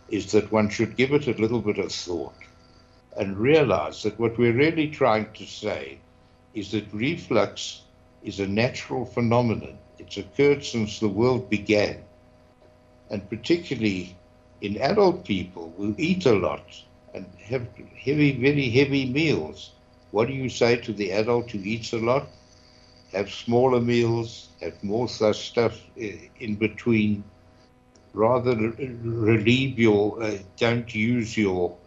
is 0.07 0.31
that 0.31 0.49
one 0.49 0.69
should 0.69 0.95
give 0.95 1.11
it 1.11 1.27
a 1.27 1.41
little 1.41 1.59
bit 1.59 1.77
of 1.77 1.91
thought 1.91 2.41
and 3.17 3.37
realize 3.37 4.01
that 4.03 4.17
what 4.17 4.37
we're 4.37 4.61
really 4.65 4.89
trying 4.89 5.29
to 5.33 5.45
say 5.45 5.97
is 6.53 6.71
that 6.71 6.93
reflux 6.93 7.81
is 8.23 8.39
a 8.39 8.47
natural 8.47 9.03
phenomenon. 9.03 9.77
It's 9.97 10.15
occurred 10.15 10.63
since 10.63 10.99
the 10.99 11.09
world 11.09 11.49
began. 11.49 12.01
And 13.09 13.29
particularly 13.29 14.15
in 14.61 14.77
adult 14.77 15.25
people 15.25 15.73
who 15.77 15.95
eat 15.97 16.25
a 16.25 16.33
lot 16.33 16.65
and 17.13 17.25
have 17.45 17.67
heavy, 17.97 18.31
very 18.33 18.69
heavy 18.69 19.05
meals. 19.05 19.71
What 20.11 20.27
do 20.27 20.33
you 20.33 20.49
say 20.49 20.77
to 20.77 20.93
the 20.93 21.11
adult 21.11 21.51
who 21.51 21.59
eats 21.59 21.93
a 21.93 21.97
lot? 21.99 22.27
Have 23.13 23.31
smaller 23.31 23.79
meals, 23.81 24.49
have 24.61 24.83
more 24.83 25.07
such 25.07 25.47
stuff 25.49 25.79
in 25.95 26.55
between. 26.55 27.23
Rather 28.13 28.55
relieve 28.55 29.79
your, 29.79 30.21
uh, 30.23 30.37
don't 30.57 30.93
use 30.93 31.37
your 31.37 31.77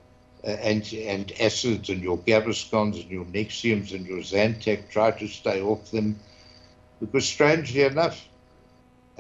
uh, 0.44 0.48
and, 0.48 0.82
antacids 0.82 1.88
and 1.88 2.02
your 2.02 2.18
Gaviscons 2.18 3.00
and 3.02 3.10
your 3.10 3.24
Nexiums 3.26 3.92
and 3.94 4.06
your 4.06 4.18
Zantac. 4.20 4.88
Try 4.90 5.10
to 5.12 5.26
stay 5.28 5.60
off 5.62 5.90
them 5.90 6.20
because 7.00 7.26
strangely 7.28 7.82
enough, 7.82 8.28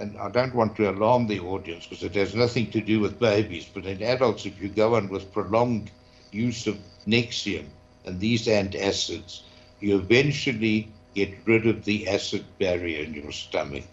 and 0.02 0.18
I 0.18 0.28
don't 0.30 0.54
want 0.54 0.74
to 0.76 0.90
alarm 0.90 1.28
the 1.28 1.38
audience 1.38 1.86
because 1.86 2.02
it 2.02 2.16
has 2.16 2.34
nothing 2.34 2.72
to 2.72 2.80
do 2.80 2.98
with 2.98 3.20
babies, 3.20 3.70
but 3.72 3.86
in 3.86 4.02
adults, 4.02 4.44
if 4.44 4.60
you 4.60 4.68
go 4.68 4.96
on 4.96 5.08
with 5.08 5.32
prolonged 5.32 5.92
use 6.32 6.66
of 6.66 6.76
Nexium 7.06 7.66
and 8.04 8.18
these 8.18 8.48
antacids, 8.48 9.42
you 9.78 9.96
eventually 9.96 10.88
get 11.14 11.32
rid 11.46 11.68
of 11.68 11.84
the 11.84 12.08
acid 12.08 12.44
barrier 12.58 13.04
in 13.04 13.14
your 13.14 13.30
stomach. 13.30 13.84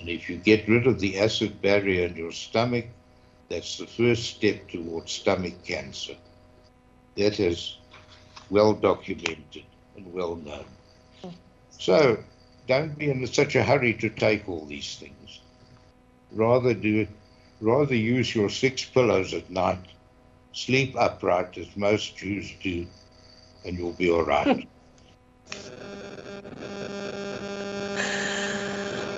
And 0.00 0.08
if 0.08 0.28
you 0.28 0.36
get 0.36 0.66
rid 0.66 0.88
of 0.88 0.98
the 0.98 1.20
acid 1.20 1.62
barrier 1.62 2.06
in 2.06 2.16
your 2.16 2.32
stomach, 2.32 2.86
that's 3.48 3.78
the 3.78 3.86
first 3.86 4.24
step 4.24 4.68
towards 4.68 5.12
stomach 5.12 5.54
cancer. 5.64 6.16
That 7.14 7.38
is 7.38 7.76
well 8.50 8.72
documented 8.72 9.62
and 9.96 10.12
well 10.12 10.34
known. 10.34 10.66
So 11.70 12.18
don't 12.66 12.98
be 12.98 13.10
in 13.10 13.26
such 13.26 13.54
a 13.54 13.62
hurry 13.62 13.94
to 13.94 14.08
take 14.08 14.48
all 14.48 14.64
these 14.66 14.96
things. 14.96 15.40
Rather 16.32 16.74
do 16.74 17.06
rather 17.60 17.94
use 17.94 18.34
your 18.34 18.50
six 18.50 18.84
pillows 18.84 19.32
at 19.32 19.48
night. 19.50 19.78
Sleep 20.52 20.94
upright 20.98 21.56
as 21.58 21.76
most 21.76 22.16
Jews 22.16 22.52
do, 22.62 22.86
and 23.64 23.78
you'll 23.78 23.92
be 23.92 24.10
all 24.10 24.24
right. 24.24 24.68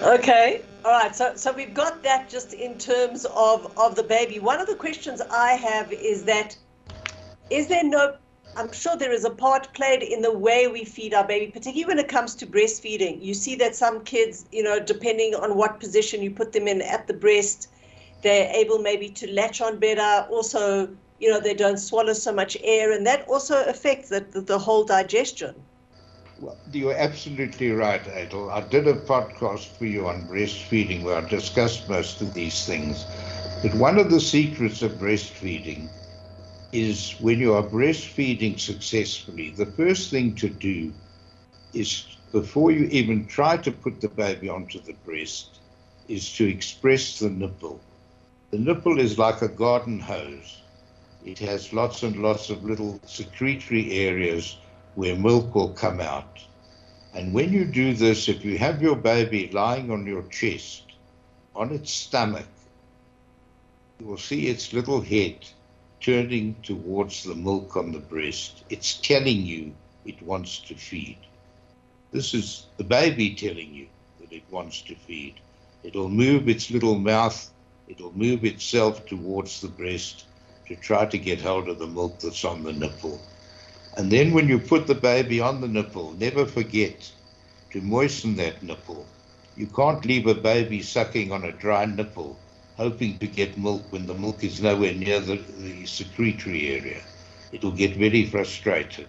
okay. 0.02 0.62
All 0.84 0.92
right. 0.92 1.14
So 1.14 1.34
so 1.36 1.52
we've 1.52 1.74
got 1.74 2.02
that 2.02 2.28
just 2.28 2.52
in 2.52 2.78
terms 2.78 3.24
of, 3.24 3.72
of 3.78 3.94
the 3.94 4.02
baby. 4.02 4.38
One 4.38 4.60
of 4.60 4.66
the 4.66 4.74
questions 4.74 5.20
I 5.20 5.52
have 5.52 5.92
is 5.92 6.24
that 6.24 6.56
is 7.50 7.68
there 7.68 7.84
no 7.84 8.16
I'm 8.58 8.72
sure 8.72 8.96
there 8.96 9.12
is 9.12 9.24
a 9.24 9.30
part 9.30 9.72
played 9.72 10.02
in 10.02 10.20
the 10.20 10.36
way 10.36 10.66
we 10.66 10.84
feed 10.84 11.14
our 11.14 11.24
baby, 11.24 11.46
particularly 11.46 11.84
when 11.84 12.00
it 12.00 12.08
comes 12.08 12.34
to 12.34 12.46
breastfeeding. 12.46 13.22
You 13.22 13.32
see 13.32 13.54
that 13.54 13.76
some 13.76 14.02
kids, 14.02 14.46
you 14.50 14.64
know, 14.64 14.80
depending 14.80 15.36
on 15.36 15.56
what 15.56 15.78
position 15.78 16.22
you 16.22 16.32
put 16.32 16.52
them 16.52 16.66
in 16.66 16.82
at 16.82 17.06
the 17.06 17.14
breast, 17.14 17.68
they're 18.22 18.50
able 18.52 18.80
maybe 18.80 19.10
to 19.10 19.30
latch 19.32 19.60
on 19.60 19.78
better. 19.78 20.26
Also, 20.28 20.88
you 21.20 21.30
know, 21.30 21.38
they 21.38 21.54
don't 21.54 21.76
swallow 21.76 22.14
so 22.14 22.32
much 22.32 22.56
air, 22.64 22.90
and 22.90 23.06
that 23.06 23.28
also 23.28 23.64
affects 23.64 24.08
the, 24.08 24.20
the, 24.22 24.40
the 24.40 24.58
whole 24.58 24.82
digestion. 24.84 25.54
Well, 26.40 26.56
you're 26.72 26.96
absolutely 26.96 27.70
right, 27.70 28.04
Adel. 28.08 28.50
I 28.50 28.62
did 28.62 28.88
a 28.88 28.94
podcast 28.94 29.66
for 29.78 29.86
you 29.86 30.08
on 30.08 30.26
breastfeeding 30.26 31.04
where 31.04 31.14
I 31.14 31.20
discussed 31.20 31.88
most 31.88 32.20
of 32.22 32.34
these 32.34 32.66
things. 32.66 33.06
But 33.62 33.74
one 33.74 34.00
of 34.00 34.10
the 34.10 34.20
secrets 34.20 34.82
of 34.82 34.92
breastfeeding 34.94 35.88
is 36.72 37.12
when 37.20 37.38
you 37.38 37.54
are 37.54 37.62
breastfeeding 37.62 38.58
successfully, 38.60 39.50
the 39.50 39.66
first 39.66 40.10
thing 40.10 40.34
to 40.34 40.48
do 40.48 40.92
is 41.72 42.06
before 42.32 42.70
you 42.70 42.84
even 42.90 43.26
try 43.26 43.56
to 43.56 43.72
put 43.72 44.00
the 44.00 44.08
baby 44.08 44.48
onto 44.48 44.80
the 44.80 44.92
breast, 45.04 45.60
is 46.08 46.34
to 46.34 46.46
express 46.46 47.18
the 47.18 47.30
nipple. 47.30 47.80
The 48.50 48.58
nipple 48.58 48.98
is 48.98 49.18
like 49.18 49.42
a 49.42 49.48
garden 49.48 49.98
hose. 49.98 50.62
It 51.24 51.38
has 51.38 51.72
lots 51.72 52.02
and 52.02 52.22
lots 52.22 52.50
of 52.50 52.64
little 52.64 53.00
secretory 53.06 53.92
areas 53.92 54.56
where 54.94 55.16
milk 55.16 55.54
will 55.54 55.70
come 55.70 56.00
out. 56.00 56.44
And 57.14 57.32
when 57.32 57.52
you 57.52 57.64
do 57.64 57.94
this, 57.94 58.28
if 58.28 58.44
you 58.44 58.58
have 58.58 58.82
your 58.82 58.96
baby 58.96 59.48
lying 59.52 59.90
on 59.90 60.06
your 60.06 60.22
chest, 60.24 60.84
on 61.54 61.72
its 61.72 61.90
stomach, 61.90 62.46
you 63.98 64.06
will 64.06 64.18
see 64.18 64.48
its 64.48 64.72
little 64.72 65.00
head 65.00 65.46
turning 66.00 66.54
towards 66.62 67.24
the 67.24 67.34
milk 67.34 67.76
on 67.76 67.92
the 67.92 67.98
breast. 67.98 68.64
It's 68.70 68.94
telling 68.94 69.44
you 69.44 69.74
it 70.04 70.22
wants 70.22 70.58
to 70.60 70.74
feed. 70.74 71.18
This 72.12 72.34
is 72.34 72.66
the 72.76 72.84
baby 72.84 73.34
telling 73.34 73.74
you 73.74 73.86
that 74.20 74.32
it 74.32 74.44
wants 74.50 74.82
to 74.82 74.94
feed. 74.94 75.34
It'll 75.82 76.08
move 76.08 76.48
its 76.48 76.70
little 76.70 76.98
mouth, 76.98 77.50
it'll 77.88 78.16
move 78.16 78.44
itself 78.44 79.06
towards 79.06 79.60
the 79.60 79.68
breast 79.68 80.24
to 80.66 80.76
try 80.76 81.06
to 81.06 81.18
get 81.18 81.40
hold 81.40 81.68
of 81.68 81.78
the 81.78 81.86
milk 81.86 82.18
that's 82.20 82.44
on 82.44 82.62
the 82.62 82.72
nipple. 82.72 83.20
And 83.96 84.10
then 84.10 84.32
when 84.32 84.48
you 84.48 84.58
put 84.58 84.86
the 84.86 84.94
baby 84.94 85.40
on 85.40 85.60
the 85.60 85.68
nipple, 85.68 86.12
never 86.12 86.46
forget 86.46 87.10
to 87.70 87.80
moisten 87.80 88.36
that 88.36 88.62
nipple. 88.62 89.06
You 89.56 89.66
can't 89.66 90.04
leave 90.04 90.26
a 90.26 90.34
baby 90.34 90.82
sucking 90.82 91.32
on 91.32 91.44
a 91.44 91.52
dry 91.52 91.84
nipple 91.84 92.38
hoping 92.78 93.18
to 93.18 93.26
get 93.26 93.58
milk 93.58 93.82
when 93.90 94.06
the 94.06 94.14
milk 94.14 94.44
is 94.44 94.62
nowhere 94.62 94.94
near 94.94 95.18
the, 95.18 95.34
the 95.58 95.84
secretory 95.84 96.68
area. 96.68 97.00
It'll 97.50 97.72
get 97.72 97.96
very 97.96 98.24
frustrated. 98.26 99.08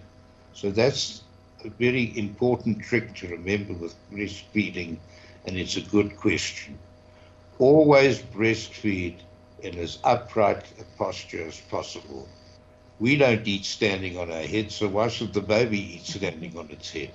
So 0.54 0.72
that's 0.72 1.22
a 1.64 1.70
very 1.70 2.18
important 2.18 2.82
trick 2.82 3.14
to 3.14 3.28
remember 3.28 3.74
with 3.74 3.94
breastfeeding, 4.12 4.96
and 5.46 5.56
it's 5.56 5.76
a 5.76 5.82
good 5.82 6.16
question. 6.16 6.76
Always 7.60 8.18
breastfeed 8.18 9.18
in 9.62 9.78
as 9.78 9.98
upright 10.02 10.64
a 10.80 10.98
posture 10.98 11.46
as 11.46 11.60
possible. 11.60 12.28
We 12.98 13.16
don't 13.16 13.46
eat 13.46 13.64
standing 13.64 14.18
on 14.18 14.32
our 14.32 14.42
head, 14.42 14.72
so 14.72 14.88
why 14.88 15.06
should 15.08 15.32
the 15.32 15.42
baby 15.42 15.94
eat 15.94 16.06
standing 16.06 16.58
on 16.58 16.70
its 16.70 16.90
head? 16.90 17.12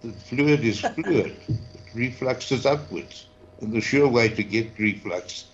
The 0.00 0.12
fluid 0.12 0.60
is 0.60 0.80
fluid. 0.80 1.36
It 1.48 1.94
refluxes 1.94 2.66
upwards. 2.66 3.26
And 3.60 3.72
the 3.72 3.80
sure 3.80 4.08
way 4.08 4.28
to 4.28 4.42
get 4.42 4.78
reflux 4.78 5.44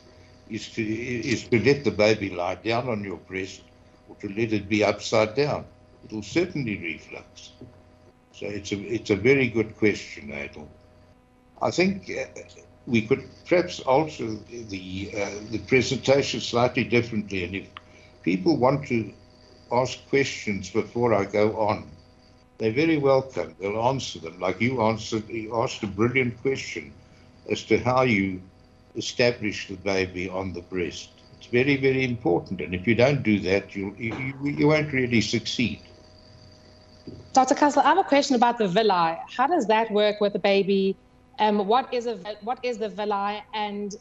is 0.50 0.68
to 0.70 0.82
is 0.82 1.44
to 1.44 1.58
let 1.62 1.84
the 1.84 1.90
baby 1.90 2.30
lie 2.30 2.56
down 2.56 2.88
on 2.88 3.04
your 3.04 3.18
breast 3.18 3.62
or 4.08 4.16
to 4.16 4.28
let 4.28 4.52
it 4.52 4.68
be 4.68 4.84
upside 4.84 5.34
down. 5.34 5.64
It'll 6.04 6.22
certainly 6.22 6.76
reflux. 6.78 7.52
So 8.32 8.46
it's 8.46 8.72
a 8.72 8.78
it's 8.78 9.10
a 9.10 9.16
very 9.16 9.48
good 9.48 9.76
question, 9.76 10.30
Adel. 10.32 10.68
I 11.60 11.70
think 11.70 12.10
uh, 12.10 12.26
we 12.86 13.02
could 13.02 13.24
perhaps 13.46 13.80
alter 13.80 14.36
the 14.48 15.10
uh, 15.14 15.30
the 15.50 15.58
presentation 15.66 16.40
slightly 16.40 16.84
differently, 16.84 17.44
and 17.44 17.54
if 17.54 17.66
people 18.22 18.56
want 18.56 18.86
to 18.88 19.12
ask 19.72 19.98
questions 20.08 20.70
before 20.70 21.12
I 21.14 21.24
go 21.24 21.56
on, 21.58 21.90
they're 22.58 22.72
very 22.72 22.96
welcome. 22.96 23.54
They'll 23.60 23.82
answer 23.82 24.18
them. 24.20 24.38
Like 24.40 24.60
you 24.60 24.82
answered, 24.82 25.28
you 25.28 25.60
asked 25.62 25.82
a 25.82 25.86
brilliant 25.86 26.40
question 26.42 26.92
as 27.50 27.64
to 27.64 27.78
how 27.78 28.02
you 28.02 28.40
establish 28.98 29.68
the 29.68 29.76
baby 29.76 30.28
on 30.28 30.52
the 30.52 30.60
breast. 30.60 31.10
It's 31.38 31.46
very, 31.46 31.76
very 31.76 32.04
important. 32.04 32.60
And 32.60 32.74
if 32.74 32.86
you 32.86 32.94
don't 32.94 33.22
do 33.22 33.38
that, 33.40 33.74
you 33.74 33.94
you, 33.98 34.34
you 34.42 34.68
won't 34.68 34.92
really 34.92 35.20
succeed. 35.20 35.80
Dr. 37.32 37.54
Kussel, 37.54 37.82
I 37.84 37.90
have 37.90 37.98
a 37.98 38.04
question 38.04 38.36
about 38.36 38.58
the 38.58 38.68
villi. 38.68 39.16
How 39.36 39.46
does 39.46 39.66
that 39.66 39.90
work 39.90 40.20
with 40.20 40.32
the 40.32 40.38
baby? 40.38 40.96
Um, 41.38 41.66
what 41.66 41.92
is 41.94 42.06
a 42.06 42.16
what 42.42 42.58
is 42.62 42.78
the 42.78 42.88
villi? 42.88 43.42
And 43.54 43.94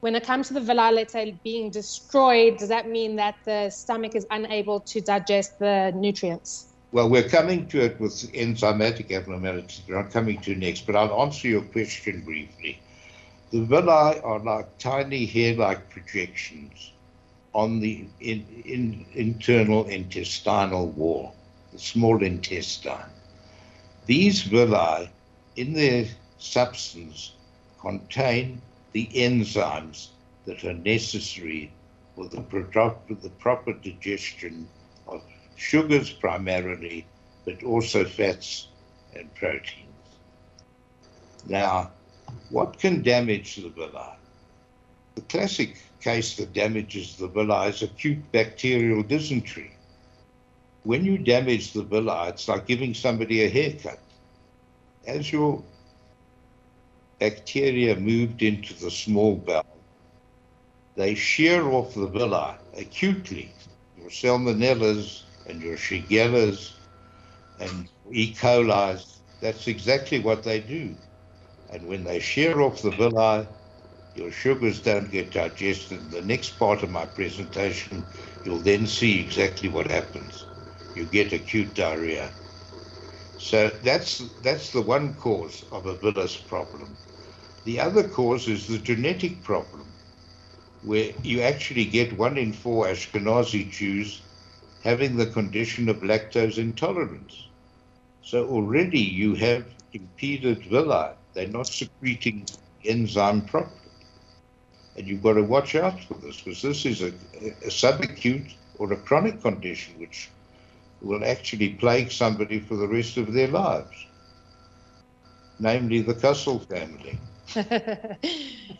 when 0.00 0.14
it 0.14 0.24
comes 0.24 0.48
to 0.48 0.54
the 0.54 0.60
villi, 0.60 0.92
let's 0.92 1.12
say 1.12 1.40
being 1.42 1.70
destroyed, 1.70 2.58
does 2.58 2.68
that 2.68 2.88
mean 2.88 3.16
that 3.16 3.36
the 3.44 3.70
stomach 3.70 4.14
is 4.14 4.26
unable 4.30 4.80
to 4.80 5.00
digest 5.00 5.58
the 5.58 5.92
nutrients? 5.96 6.72
Well, 6.92 7.08
we're 7.10 7.28
coming 7.28 7.66
to 7.68 7.80
it 7.80 8.00
with 8.00 8.12
enzymatic 8.32 9.10
abnormalities. 9.10 9.82
We're 9.88 10.00
not 10.02 10.12
coming 10.12 10.40
to 10.42 10.54
next, 10.54 10.86
but 10.86 10.96
I'll 10.96 11.20
answer 11.22 11.48
your 11.48 11.62
question 11.62 12.22
briefly. 12.22 12.80
The 13.52 13.62
villi 13.62 14.20
are 14.20 14.40
like 14.40 14.78
tiny 14.78 15.24
hair-like 15.24 15.88
projections 15.90 16.92
on 17.54 17.80
the 17.80 18.04
in, 18.20 18.44
in, 18.64 19.06
internal 19.14 19.84
intestinal 19.86 20.88
wall, 20.88 21.34
the 21.72 21.78
small 21.78 22.22
intestine. 22.22 23.10
These 24.06 24.42
villi, 24.42 25.10
in 25.54 25.72
their 25.72 26.06
substance, 26.38 27.34
contain 27.80 28.60
the 28.92 29.06
enzymes 29.14 30.08
that 30.44 30.64
are 30.64 30.74
necessary 30.74 31.70
for 32.14 32.26
the, 32.28 32.40
the 32.40 33.30
proper 33.38 33.72
digestion 33.74 34.68
of 35.06 35.22
sugars 35.56 36.12
primarily, 36.12 37.06
but 37.44 37.62
also 37.62 38.04
fats 38.04 38.68
and 39.14 39.32
proteins. 39.34 39.86
Now, 41.46 41.92
what 42.50 42.78
can 42.78 43.02
damage 43.02 43.56
the 43.56 43.68
villi? 43.68 44.16
The 45.14 45.20
classic 45.22 45.76
case 46.00 46.36
that 46.36 46.52
damages 46.52 47.16
the 47.16 47.28
villi 47.28 47.68
is 47.68 47.82
acute 47.82 48.30
bacterial 48.32 49.02
dysentery. 49.02 49.72
When 50.84 51.04
you 51.04 51.18
damage 51.18 51.72
the 51.72 51.82
villi, 51.82 52.28
it's 52.28 52.48
like 52.48 52.66
giving 52.66 52.94
somebody 52.94 53.42
a 53.42 53.48
haircut. 53.48 53.98
As 55.06 55.32
your 55.32 55.62
bacteria 57.18 57.96
moved 57.96 58.42
into 58.42 58.74
the 58.74 58.90
small 58.90 59.36
bowel, 59.36 59.64
they 60.94 61.14
shear 61.14 61.68
off 61.70 61.94
the 61.94 62.06
villi 62.06 62.54
acutely. 62.76 63.50
Your 63.98 64.10
salmonellas 64.10 65.22
and 65.48 65.60
your 65.60 65.76
shigellas 65.76 66.72
and 67.60 67.88
E. 68.10 68.34
coli's, 68.34 69.20
that's 69.40 69.66
exactly 69.66 70.20
what 70.20 70.42
they 70.42 70.60
do. 70.60 70.94
And 71.70 71.86
when 71.88 72.04
they 72.04 72.20
shear 72.20 72.60
off 72.60 72.82
the 72.82 72.90
villi, 72.90 73.48
your 74.14 74.30
sugars 74.30 74.80
don't 74.80 75.10
get 75.10 75.32
digested. 75.32 76.10
The 76.10 76.22
next 76.22 76.58
part 76.58 76.82
of 76.82 76.90
my 76.90 77.06
presentation, 77.06 78.06
you'll 78.44 78.60
then 78.62 78.86
see 78.86 79.20
exactly 79.20 79.68
what 79.68 79.90
happens. 79.90 80.46
You 80.94 81.06
get 81.06 81.32
acute 81.32 81.74
diarrhea. 81.74 82.32
So 83.36 83.70
that's 83.82 84.18
that's 84.42 84.72
the 84.72 84.82
one 84.82 85.14
cause 85.16 85.64
of 85.72 85.86
a 85.86 85.96
villus 85.96 86.36
problem. 86.36 86.98
The 87.64 87.80
other 87.80 88.08
cause 88.08 88.48
is 88.48 88.68
the 88.68 88.78
genetic 88.78 89.42
problem, 89.42 89.92
where 90.82 91.12
you 91.22 91.42
actually 91.42 91.86
get 91.86 92.16
one 92.18 92.38
in 92.38 92.52
four 92.54 92.86
Ashkenazi 92.86 93.70
Jews 93.70 94.22
having 94.80 95.16
the 95.16 95.26
condition 95.26 95.88
of 95.88 95.98
lactose 95.98 96.58
intolerance. 96.58 97.48
So 98.22 98.48
already 98.48 99.00
you 99.00 99.34
have 99.36 99.66
impeded 99.92 100.64
villi 100.66 101.15
they're 101.36 101.46
not 101.48 101.66
secreting 101.66 102.46
enzyme 102.84 103.42
properly. 103.42 103.76
And 104.96 105.06
you've 105.06 105.22
got 105.22 105.34
to 105.34 105.42
watch 105.42 105.74
out 105.74 106.02
for 106.02 106.14
this 106.14 106.40
because 106.40 106.62
this 106.62 106.86
is 106.86 107.02
a, 107.02 107.08
a 107.38 107.68
subacute 107.68 108.54
or 108.78 108.90
a 108.92 108.96
chronic 108.96 109.42
condition 109.42 110.00
which 110.00 110.30
will 111.02 111.22
actually 111.24 111.74
plague 111.74 112.10
somebody 112.10 112.58
for 112.58 112.76
the 112.76 112.88
rest 112.88 113.18
of 113.18 113.34
their 113.34 113.48
lives, 113.48 114.06
namely 115.58 116.00
the 116.00 116.14
Kussel 116.14 116.66
family. 116.66 117.18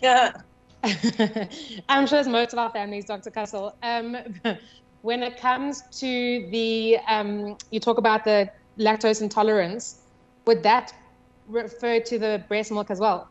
yeah. 0.00 0.32
I'm 1.88 2.06
sure 2.06 2.20
it's 2.20 2.28
most 2.28 2.54
of 2.54 2.58
our 2.58 2.70
families, 2.70 3.04
Dr. 3.04 3.30
Kussel. 3.30 3.72
Um, 3.82 4.16
when 5.02 5.22
it 5.22 5.38
comes 5.38 5.82
to 5.98 6.48
the, 6.50 6.98
um, 7.06 7.56
you 7.70 7.80
talk 7.80 7.98
about 7.98 8.24
the 8.24 8.50
lactose 8.78 9.20
intolerance, 9.20 10.00
would 10.46 10.62
that 10.62 10.94
refer 11.48 12.00
to 12.00 12.18
the 12.18 12.44
breast 12.48 12.70
milk 12.70 12.90
as 12.90 13.00
well? 13.00 13.28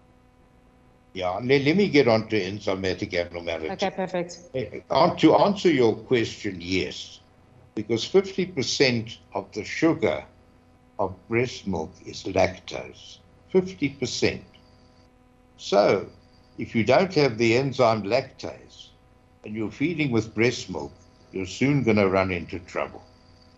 Yeah, 1.14 1.40
let, 1.42 1.62
let 1.64 1.78
me 1.78 1.88
get 1.88 2.08
on 2.08 2.28
to 2.30 2.42
enzymatic 2.42 3.14
abnormality. 3.14 3.72
Okay, 3.72 3.90
perfect. 3.90 4.40
To 4.54 5.36
answer 5.36 5.72
your 5.72 5.96
question, 5.96 6.58
yes, 6.60 7.22
because 7.74 8.04
50% 8.06 9.18
of 9.34 9.52
the 9.54 9.64
sugar 9.64 10.26
of 11.00 11.16
breast 11.28 11.68
milk 11.68 11.92
is 12.06 12.24
lactose. 12.24 13.20
50%. 13.54 14.42
So, 15.58 16.08
if 16.58 16.76
you 16.76 16.84
don't 16.84 17.14
have 17.14 17.38
the 17.38 17.56
enzyme 17.58 18.04
lactase 18.04 18.90
and 19.46 19.56
you're 19.56 19.72
feeding 19.72 20.12
with 20.12 20.36
breast 20.36 20.70
milk, 20.70 20.92
you're 21.32 21.46
soon 21.46 21.84
going 21.84 21.98
to 21.98 22.10
run 22.10 22.32
into 22.32 22.60
trouble. 22.60 23.04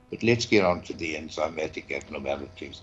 But 0.10 0.24
let's 0.24 0.46
get 0.46 0.64
on 0.64 0.82
to 0.82 0.94
the 0.94 1.16
enzymatic 1.16 1.92
abnormalities. 1.92 2.82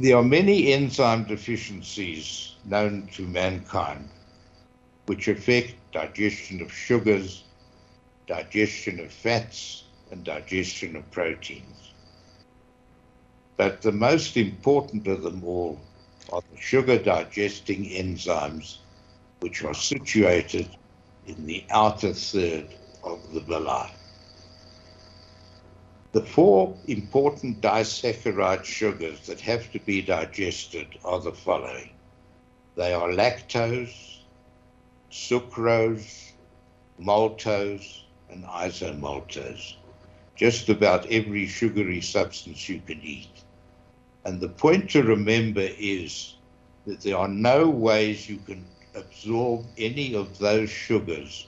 There 0.00 0.16
are 0.16 0.24
many 0.24 0.72
enzyme 0.72 1.24
deficiencies 1.24 2.54
known 2.64 3.08
to 3.12 3.26
mankind 3.26 4.08
which 5.04 5.28
affect 5.28 5.74
digestion 5.92 6.62
of 6.62 6.72
sugars, 6.72 7.44
digestion 8.26 8.98
of 9.00 9.12
fats, 9.12 9.84
and 10.10 10.24
digestion 10.24 10.96
of 10.96 11.10
proteins. 11.10 11.92
But 13.58 13.82
the 13.82 13.92
most 13.92 14.38
important 14.38 15.06
of 15.06 15.22
them 15.22 15.44
all 15.44 15.78
are 16.32 16.40
the 16.50 16.58
sugar 16.58 16.98
digesting 16.98 17.84
enzymes, 17.84 18.78
which 19.40 19.62
are 19.64 19.74
situated 19.74 20.66
in 21.26 21.44
the 21.44 21.62
outer 21.68 22.14
third 22.14 22.74
of 23.04 23.34
the 23.34 23.40
villi. 23.40 23.90
The 26.12 26.24
four 26.24 26.76
important 26.88 27.60
disaccharide 27.60 28.64
sugars 28.64 29.26
that 29.28 29.40
have 29.42 29.70
to 29.70 29.78
be 29.78 30.02
digested 30.02 30.98
are 31.04 31.20
the 31.20 31.30
following. 31.30 31.90
They 32.74 32.92
are 32.92 33.10
lactose, 33.10 34.18
sucrose, 35.08 36.32
maltose, 37.00 38.02
and 38.28 38.42
isomaltose. 38.42 39.74
Just 40.34 40.68
about 40.68 41.06
every 41.12 41.46
sugary 41.46 42.00
substance 42.00 42.68
you 42.68 42.80
can 42.84 43.00
eat. 43.02 43.44
And 44.24 44.40
the 44.40 44.48
point 44.48 44.90
to 44.90 45.04
remember 45.04 45.68
is 45.78 46.34
that 46.86 47.02
there 47.02 47.18
are 47.18 47.28
no 47.28 47.68
ways 47.68 48.28
you 48.28 48.38
can 48.38 48.64
absorb 48.96 49.64
any 49.78 50.16
of 50.16 50.38
those 50.38 50.70
sugars 50.70 51.46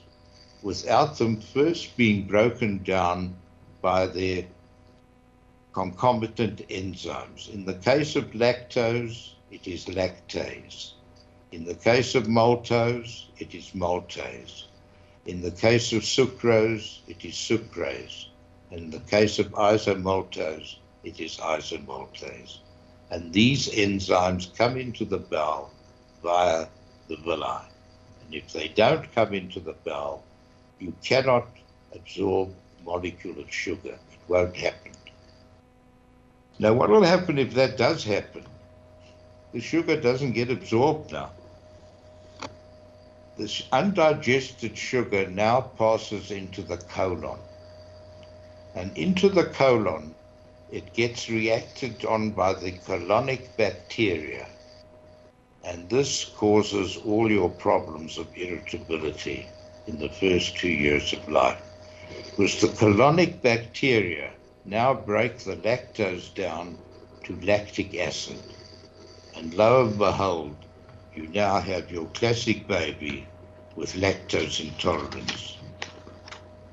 without 0.61 1.17
them 1.17 1.41
first 1.41 1.97
being 1.97 2.27
broken 2.27 2.81
down 2.83 3.35
by 3.81 4.07
their 4.07 4.45
concomitant 5.73 6.67
enzymes. 6.69 7.53
In 7.53 7.65
the 7.65 7.73
case 7.73 8.15
of 8.15 8.31
lactose, 8.31 9.31
it 9.51 9.67
is 9.67 9.85
lactase. 9.85 10.93
In 11.51 11.65
the 11.65 11.75
case 11.75 12.15
of 12.15 12.27
maltose, 12.27 13.25
it 13.39 13.53
is 13.53 13.71
maltase. 13.71 14.65
In 15.25 15.41
the 15.41 15.51
case 15.51 15.93
of 15.93 16.01
sucrose, 16.01 16.99
it 17.07 17.23
is 17.25 17.33
sucrase. 17.33 18.25
In 18.71 18.89
the 18.89 18.99
case 18.99 19.39
of 19.39 19.51
isomaltose, 19.51 20.77
it 21.03 21.19
is 21.19 21.37
isomaltase. 21.37 22.57
And 23.11 23.31
these 23.31 23.69
enzymes 23.69 24.55
come 24.57 24.77
into 24.77 25.05
the 25.05 25.19
bowel 25.19 25.71
via 26.23 26.67
the 27.07 27.17
villi. 27.17 27.61
And 28.25 28.33
if 28.33 28.51
they 28.51 28.69
don't 28.69 29.13
come 29.13 29.33
into 29.33 29.59
the 29.59 29.75
bowel, 29.85 30.23
you 30.79 30.93
cannot 31.03 31.47
absorb 31.93 32.49
a 32.79 32.83
molecule 32.83 33.39
of 33.39 33.53
sugar. 33.53 33.97
It 34.11 34.19
won't 34.27 34.55
happen. 34.55 34.91
Now, 36.59 36.73
what 36.73 36.89
will 36.89 37.03
happen 37.03 37.39
if 37.39 37.53
that 37.53 37.77
does 37.77 38.03
happen? 38.03 38.45
The 39.53 39.59
sugar 39.59 39.99
doesn't 39.99 40.33
get 40.33 40.51
absorbed 40.51 41.11
now. 41.11 41.31
This 43.37 43.63
undigested 43.71 44.77
sugar 44.77 45.27
now 45.27 45.61
passes 45.61 46.29
into 46.29 46.61
the 46.61 46.77
colon. 46.77 47.39
And 48.75 48.95
into 48.95 49.29
the 49.29 49.45
colon, 49.45 50.13
it 50.71 50.93
gets 50.93 51.29
reacted 51.29 52.05
on 52.05 52.31
by 52.31 52.53
the 52.53 52.71
colonic 52.71 53.55
bacteria. 53.57 54.47
And 55.63 55.89
this 55.89 56.25
causes 56.25 56.97
all 56.97 57.31
your 57.31 57.49
problems 57.49 58.17
of 58.17 58.27
irritability 58.35 59.47
in 59.87 59.97
the 59.97 60.09
first 60.09 60.57
two 60.57 60.69
years 60.69 61.13
of 61.13 61.27
life. 61.29 61.61
Because 62.25 62.61
the 62.61 62.67
colonic 62.67 63.41
bacteria 63.41 64.31
now 64.65 64.93
break 64.93 65.39
the 65.39 65.57
lactose 65.57 66.33
down 66.33 66.77
to 67.23 67.37
lactic 67.41 67.97
acid. 67.97 68.41
And 69.35 69.53
lo 69.53 69.87
and 69.87 69.97
behold, 69.97 70.55
you 71.13 71.27
now 71.27 71.59
have 71.59 71.91
your 71.91 72.05
classic 72.07 72.65
baby 72.67 73.27
with 73.75 73.93
lactose 73.93 74.61
intolerance. 74.61 75.57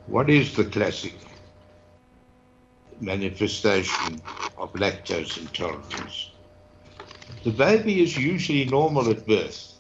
What 0.07 0.31
is 0.31 0.55
the 0.55 0.65
classic 0.65 1.15
manifestation 3.01 4.23
of 4.57 4.73
lactose 4.75 5.39
intolerance? 5.39 6.31
The 7.43 7.51
baby 7.51 8.03
is 8.03 8.17
usually 8.17 8.67
normal 8.67 9.11
at 9.11 9.27
birth. 9.27 9.75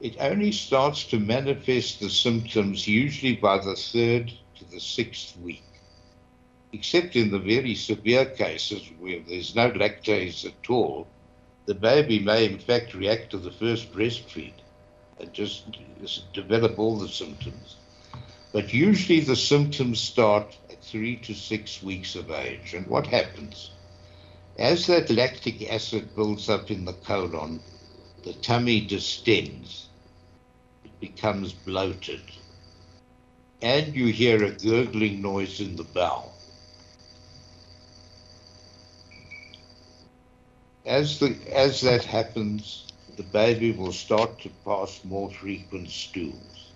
It 0.00 0.16
only 0.18 0.52
starts 0.52 1.04
to 1.04 1.18
manifest 1.18 2.00
the 2.00 2.10
symptoms 2.10 2.86
usually 2.88 3.36
by 3.36 3.58
the 3.58 3.74
third 3.74 4.32
to 4.56 4.64
the 4.70 4.80
sixth 4.80 5.36
week 5.38 5.64
except 6.74 7.14
in 7.14 7.30
the 7.30 7.38
very 7.38 7.74
severe 7.74 8.26
cases 8.26 8.90
where 8.98 9.20
there's 9.20 9.54
no 9.54 9.70
lactase 9.70 10.44
at 10.44 10.68
all, 10.68 11.06
the 11.66 11.74
baby 11.74 12.18
may 12.18 12.44
in 12.44 12.58
fact 12.58 12.94
react 12.94 13.30
to 13.30 13.38
the 13.38 13.52
first 13.52 13.92
breastfeed 13.92 14.54
and 15.20 15.32
just 15.32 15.64
develop 16.32 16.78
all 16.78 16.98
the 16.98 17.08
symptoms. 17.08 17.76
But 18.52 18.74
usually 18.74 19.20
the 19.20 19.36
symptoms 19.36 20.00
start 20.00 20.56
at 20.68 20.82
three 20.82 21.16
to 21.18 21.34
six 21.34 21.82
weeks 21.82 22.16
of 22.16 22.30
age. 22.30 22.74
And 22.74 22.86
what 22.88 23.06
happens? 23.06 23.70
As 24.58 24.86
that 24.88 25.10
lactic 25.10 25.70
acid 25.70 26.14
builds 26.16 26.48
up 26.48 26.70
in 26.70 26.84
the 26.84 26.92
colon, 26.92 27.60
the 28.24 28.34
tummy 28.34 28.80
distends, 28.80 29.88
it 30.84 31.00
becomes 31.00 31.52
bloated, 31.52 32.22
and 33.62 33.94
you 33.94 34.06
hear 34.06 34.44
a 34.44 34.50
gurgling 34.50 35.22
noise 35.22 35.60
in 35.60 35.76
the 35.76 35.84
bowel. 35.84 36.33
As 40.84 41.18
the 41.18 41.36
as 41.52 41.80
that 41.82 42.04
happens, 42.04 42.86
the 43.16 43.22
baby 43.22 43.72
will 43.72 43.92
start 43.92 44.38
to 44.40 44.50
pass 44.64 45.02
more 45.04 45.30
frequent 45.30 45.90
stools. 45.90 46.72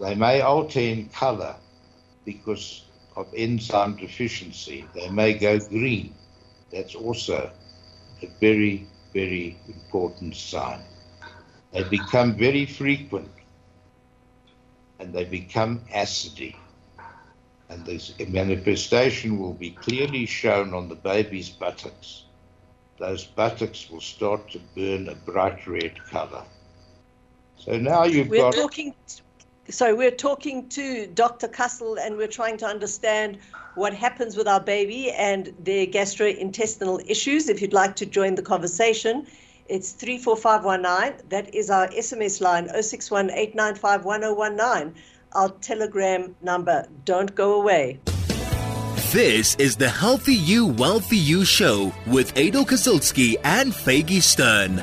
They 0.00 0.14
may 0.14 0.40
alter 0.40 0.80
in 0.80 1.08
color 1.08 1.56
because 2.24 2.84
of 3.16 3.26
enzyme 3.36 3.96
deficiency. 3.96 4.90
They 4.94 5.08
may 5.10 5.34
go 5.34 5.58
green. 5.58 6.14
That's 6.70 6.94
also 6.94 7.50
a 8.22 8.26
very, 8.40 8.86
very 9.12 9.58
important 9.68 10.36
sign. 10.36 10.82
They 11.72 11.84
become 11.84 12.34
very 12.36 12.66
frequent 12.66 13.30
and 14.98 15.12
they 15.12 15.24
become 15.24 15.80
acidy 15.94 16.56
and 17.68 17.84
this 17.84 18.14
manifestation 18.28 19.38
will 19.38 19.54
be 19.54 19.70
clearly 19.70 20.26
shown 20.26 20.72
on 20.74 20.88
the 20.88 20.94
baby's 20.94 21.48
buttocks. 21.48 22.24
Those 22.98 23.24
buttocks 23.24 23.90
will 23.90 24.00
start 24.00 24.50
to 24.52 24.60
burn 24.74 25.08
a 25.08 25.14
bright 25.14 25.66
red 25.66 26.02
color. 26.06 26.44
So 27.58 27.76
now 27.76 28.04
you've 28.04 28.28
we're 28.28 28.42
got. 28.42 28.54
Talking, 28.54 28.94
so 29.68 29.94
we're 29.94 30.12
talking 30.12 30.68
to 30.70 31.06
Dr. 31.08 31.48
Kussel 31.48 31.98
and 32.00 32.16
we're 32.16 32.28
trying 32.28 32.56
to 32.58 32.66
understand 32.66 33.38
what 33.74 33.92
happens 33.92 34.36
with 34.36 34.46
our 34.46 34.60
baby 34.60 35.10
and 35.10 35.52
their 35.58 35.86
gastrointestinal 35.86 37.02
issues. 37.08 37.48
If 37.48 37.60
you'd 37.60 37.72
like 37.72 37.96
to 37.96 38.06
join 38.06 38.36
the 38.36 38.42
conversation, 38.42 39.26
it's 39.68 39.92
34519. 39.92 41.28
That 41.28 41.52
is 41.54 41.68
our 41.70 41.88
SMS 41.88 42.40
line 42.40 42.68
061 42.82 43.30
our 45.32 45.50
telegram 45.50 46.34
number. 46.42 46.86
Don't 47.04 47.34
go 47.34 47.60
away. 47.60 48.00
This 49.12 49.54
is 49.56 49.76
the 49.76 49.88
Healthy 49.88 50.34
You, 50.34 50.66
Wealthy 50.66 51.16
You 51.16 51.44
show 51.44 51.92
with 52.06 52.36
Adel 52.36 52.64
Kazilsky 52.64 53.36
and 53.44 53.72
Fagi 53.72 54.20
Stern. 54.20 54.80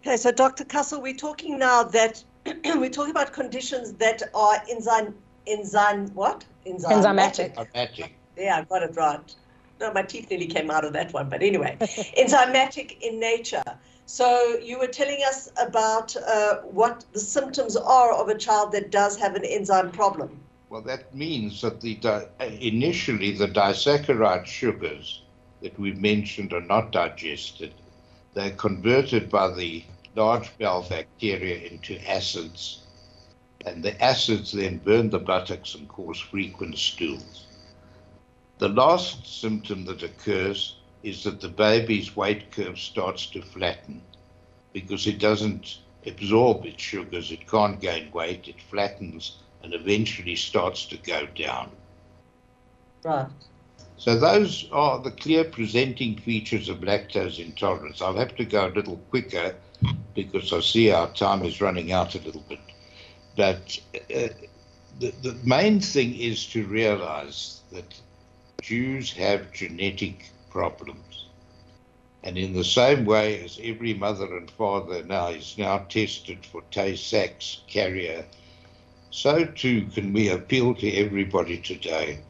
Okay, 0.00 0.16
so 0.16 0.32
Dr. 0.32 0.64
Kussel, 0.64 1.02
we're 1.02 1.14
talking 1.14 1.58
now 1.58 1.82
that 1.82 2.24
we're 2.64 2.90
talking 2.90 3.10
about 3.10 3.32
conditions 3.32 3.92
that 3.94 4.22
are 4.34 4.62
enzyme, 4.70 5.14
enzyme, 5.46 6.08
what? 6.14 6.44
Enzymatic. 6.64 7.54
Enzymatic. 7.54 8.10
Yeah, 8.36 8.58
I 8.58 8.64
got 8.64 8.82
it 8.82 8.96
right. 8.96 9.34
No, 9.80 9.92
my 9.92 10.02
teeth 10.02 10.30
nearly 10.30 10.46
came 10.46 10.70
out 10.70 10.84
of 10.84 10.92
that 10.94 11.12
one, 11.12 11.28
but 11.28 11.42
anyway, 11.42 11.76
enzymatic 11.80 13.00
in 13.00 13.20
nature. 13.20 13.62
So 14.06 14.58
you 14.62 14.78
were 14.78 14.86
telling 14.86 15.18
us 15.26 15.50
about 15.60 16.16
uh, 16.16 16.58
what 16.62 17.04
the 17.12 17.18
symptoms 17.18 17.76
are 17.76 18.12
of 18.12 18.28
a 18.28 18.38
child 18.38 18.70
that 18.72 18.92
does 18.92 19.16
have 19.18 19.34
an 19.34 19.44
enzyme 19.44 19.90
problem. 19.90 20.40
Well, 20.70 20.82
that 20.82 21.12
means 21.12 21.60
that 21.62 21.80
the 21.80 22.28
initially 22.60 23.32
the 23.32 23.48
disaccharide 23.48 24.46
sugars 24.46 25.22
that 25.60 25.78
we've 25.78 26.00
mentioned 26.00 26.52
are 26.52 26.60
not 26.60 26.92
digested. 26.92 27.74
They're 28.34 28.52
converted 28.52 29.28
by 29.28 29.52
the 29.52 29.84
large 30.14 30.56
bowel 30.58 30.86
bacteria 30.88 31.68
into 31.68 31.98
acids, 32.08 32.84
and 33.64 33.82
the 33.82 34.00
acids 34.02 34.52
then 34.52 34.78
burn 34.78 35.10
the 35.10 35.18
buttocks 35.18 35.74
and 35.74 35.88
cause 35.88 36.20
frequent 36.20 36.78
stools. 36.78 37.46
The 38.58 38.68
last 38.68 39.40
symptom 39.40 39.84
that 39.86 40.02
occurs 40.02 40.75
is 41.06 41.22
that 41.22 41.40
the 41.40 41.48
baby's 41.48 42.16
weight 42.16 42.50
curve 42.50 42.76
starts 42.76 43.26
to 43.26 43.40
flatten 43.40 44.02
because 44.72 45.06
it 45.06 45.20
doesn't 45.20 45.78
absorb 46.04 46.66
its 46.66 46.82
sugars, 46.82 47.30
it 47.30 47.48
can't 47.48 47.80
gain 47.80 48.10
weight, 48.10 48.48
it 48.48 48.60
flattens 48.68 49.38
and 49.62 49.72
eventually 49.72 50.34
starts 50.34 50.84
to 50.84 50.96
go 50.96 51.26
down. 51.36 51.70
Right. 53.04 53.28
So 53.96 54.18
those 54.18 54.68
are 54.72 54.98
the 54.98 55.12
clear 55.12 55.44
presenting 55.44 56.18
features 56.18 56.68
of 56.68 56.78
lactose 56.78 57.38
intolerance. 57.38 58.02
I'll 58.02 58.16
have 58.16 58.34
to 58.36 58.44
go 58.44 58.66
a 58.66 58.74
little 58.74 58.96
quicker 59.10 59.54
because 60.12 60.52
I 60.52 60.58
see 60.58 60.90
our 60.90 61.12
time 61.12 61.44
is 61.44 61.60
running 61.60 61.92
out 61.92 62.16
a 62.16 62.18
little 62.18 62.44
bit. 62.48 62.58
But 63.36 63.78
uh, 63.94 64.28
the, 64.98 65.12
the 65.22 65.38
main 65.44 65.80
thing 65.80 66.16
is 66.16 66.46
to 66.46 66.66
realize 66.66 67.60
that 67.70 67.94
Jews 68.60 69.12
have 69.12 69.52
genetic 69.52 70.30
problems. 70.56 71.26
And 72.22 72.38
in 72.38 72.54
the 72.54 72.64
same 72.64 73.04
way 73.04 73.44
as 73.44 73.60
every 73.62 73.92
mother 73.92 74.38
and 74.38 74.50
father 74.50 75.04
now 75.04 75.28
is 75.28 75.58
now 75.58 75.78
tested 75.96 76.46
for 76.46 76.62
Tay 76.70 76.96
Sachs 76.96 77.60
carrier, 77.68 78.24
so 79.10 79.44
too 79.44 79.86
can 79.94 80.14
we 80.14 80.30
appeal 80.30 80.74
to 80.76 80.90
everybody 80.94 81.58
today 81.58 82.20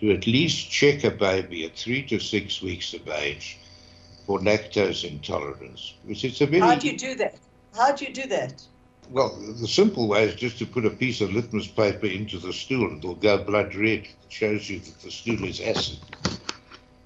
to 0.00 0.12
at 0.12 0.26
least 0.26 0.70
check 0.70 1.04
a 1.04 1.10
baby 1.10 1.66
at 1.66 1.76
three 1.76 2.02
to 2.04 2.18
six 2.18 2.62
weeks 2.62 2.94
of 2.94 3.06
age 3.06 3.58
for 4.26 4.38
lactose 4.38 5.04
intolerance. 5.04 5.94
Which 6.04 6.24
is 6.24 6.40
a 6.40 6.46
very 6.46 6.60
How 6.60 6.76
do 6.76 6.88
you 6.88 6.96
do 6.96 7.14
that? 7.16 7.36
How 7.76 7.92
do 7.92 8.06
you 8.06 8.14
do 8.14 8.26
that? 8.28 8.62
Well, 9.10 9.36
the 9.60 9.68
simple 9.68 10.08
way 10.08 10.24
is 10.24 10.34
just 10.34 10.58
to 10.60 10.66
put 10.66 10.86
a 10.86 10.90
piece 10.90 11.20
of 11.20 11.34
litmus 11.34 11.68
paper 11.68 12.06
into 12.06 12.38
the 12.38 12.52
stool 12.52 12.88
and 12.88 12.98
it'll 12.98 13.14
go 13.14 13.44
blood 13.44 13.74
red. 13.74 14.04
It 14.04 14.30
shows 14.30 14.70
you 14.70 14.80
that 14.80 15.00
the 15.02 15.10
stool 15.10 15.44
is 15.44 15.60
acid. 15.60 15.98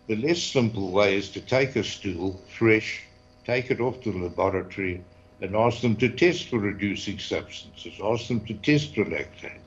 The 0.08 0.16
less 0.16 0.42
simple 0.42 0.90
way 0.90 1.16
is 1.16 1.28
to 1.32 1.40
take 1.42 1.76
a 1.76 1.84
stool, 1.84 2.40
fresh, 2.58 3.02
take 3.44 3.70
it 3.70 3.78
off 3.78 4.00
to 4.02 4.10
the 4.10 4.18
laboratory, 4.18 5.04
and 5.42 5.54
ask 5.54 5.82
them 5.82 5.96
to 5.96 6.08
test 6.08 6.48
for 6.48 6.58
reducing 6.58 7.18
substances. 7.18 8.00
Ask 8.02 8.28
them 8.28 8.40
to 8.46 8.54
test 8.54 8.94
for 8.94 9.04
lactate. 9.04 9.60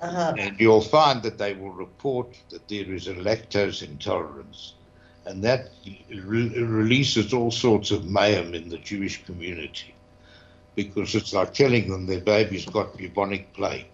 Uh-huh. 0.00 0.34
And 0.38 0.58
you'll 0.60 0.80
find 0.80 1.22
that 1.24 1.38
they 1.38 1.54
will 1.54 1.72
report 1.72 2.38
that 2.50 2.68
there 2.68 2.92
is 2.92 3.08
a 3.08 3.14
lactose 3.14 3.82
intolerance. 3.82 4.74
And 5.24 5.42
that 5.42 5.70
re- 6.08 6.60
releases 6.60 7.34
all 7.34 7.50
sorts 7.50 7.90
of 7.90 8.08
mayhem 8.08 8.54
in 8.54 8.68
the 8.68 8.78
Jewish 8.78 9.24
community 9.24 9.92
because 10.76 11.16
it's 11.16 11.32
like 11.32 11.52
telling 11.52 11.90
them 11.90 12.06
their 12.06 12.20
baby's 12.20 12.66
got 12.66 12.96
bubonic 12.96 13.52
plague. 13.54 13.86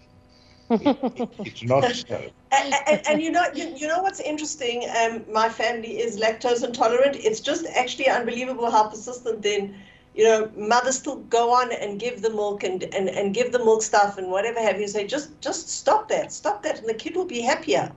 It- 0.78 0.98
it's 1.44 1.62
not 1.62 1.90
so. 2.08 2.30
And, 2.52 2.74
and, 2.86 3.02
and 3.06 3.22
you 3.22 3.30
know, 3.30 3.44
you, 3.54 3.72
you 3.76 3.86
know 3.88 4.02
what's 4.02 4.20
interesting? 4.20 4.84
Um, 5.00 5.24
my 5.32 5.48
family 5.48 5.98
is 6.00 6.20
lactose 6.20 6.64
intolerant. 6.64 7.16
It's 7.16 7.40
just 7.40 7.66
actually 7.74 8.08
unbelievable 8.08 8.70
how 8.70 8.88
persistent 8.88 9.42
then 9.42 9.74
you 10.14 10.24
know, 10.24 10.50
mothers 10.56 10.98
still 10.98 11.16
go 11.16 11.52
on 11.52 11.72
and 11.72 11.98
give 11.98 12.22
the 12.22 12.30
milk 12.30 12.62
and, 12.64 12.82
and, 12.94 13.08
and 13.08 13.34
give 13.34 13.52
the 13.52 13.58
milk 13.58 13.82
stuff 13.82 14.18
and 14.18 14.30
whatever 14.30 14.60
have 14.60 14.80
you. 14.80 14.86
Say, 14.88 15.06
just 15.06 15.40
just 15.40 15.68
stop 15.68 16.08
that, 16.08 16.32
stop 16.32 16.62
that, 16.62 16.78
and 16.80 16.88
the 16.88 16.94
kid 16.94 17.16
will 17.16 17.24
be 17.26 17.40
happier. 17.40 17.92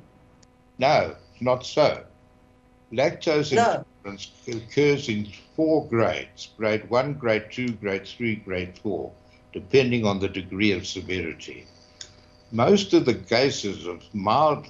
No, 0.77 1.15
not 1.41 1.65
so. 1.65 2.05
Lactose 2.91 3.51
No. 3.51 3.83
intolerance 4.03 4.33
occurs 4.47 5.09
in 5.09 5.25
four 5.55 5.87
grades 5.87 6.47
grade 6.57 6.89
one, 6.89 7.13
grade 7.13 7.51
two, 7.51 7.69
grade 7.69 8.07
three, 8.07 8.35
grade 8.35 8.77
four, 8.79 9.13
depending 9.53 10.05
on 10.05 10.19
the 10.19 10.27
degree 10.29 10.71
of 10.71 10.85
severity. 10.87 11.67
Most 12.55 12.93
of 12.93 13.03
the 13.03 13.15
cases 13.15 13.85
of 13.85 14.01
mild 14.13 14.69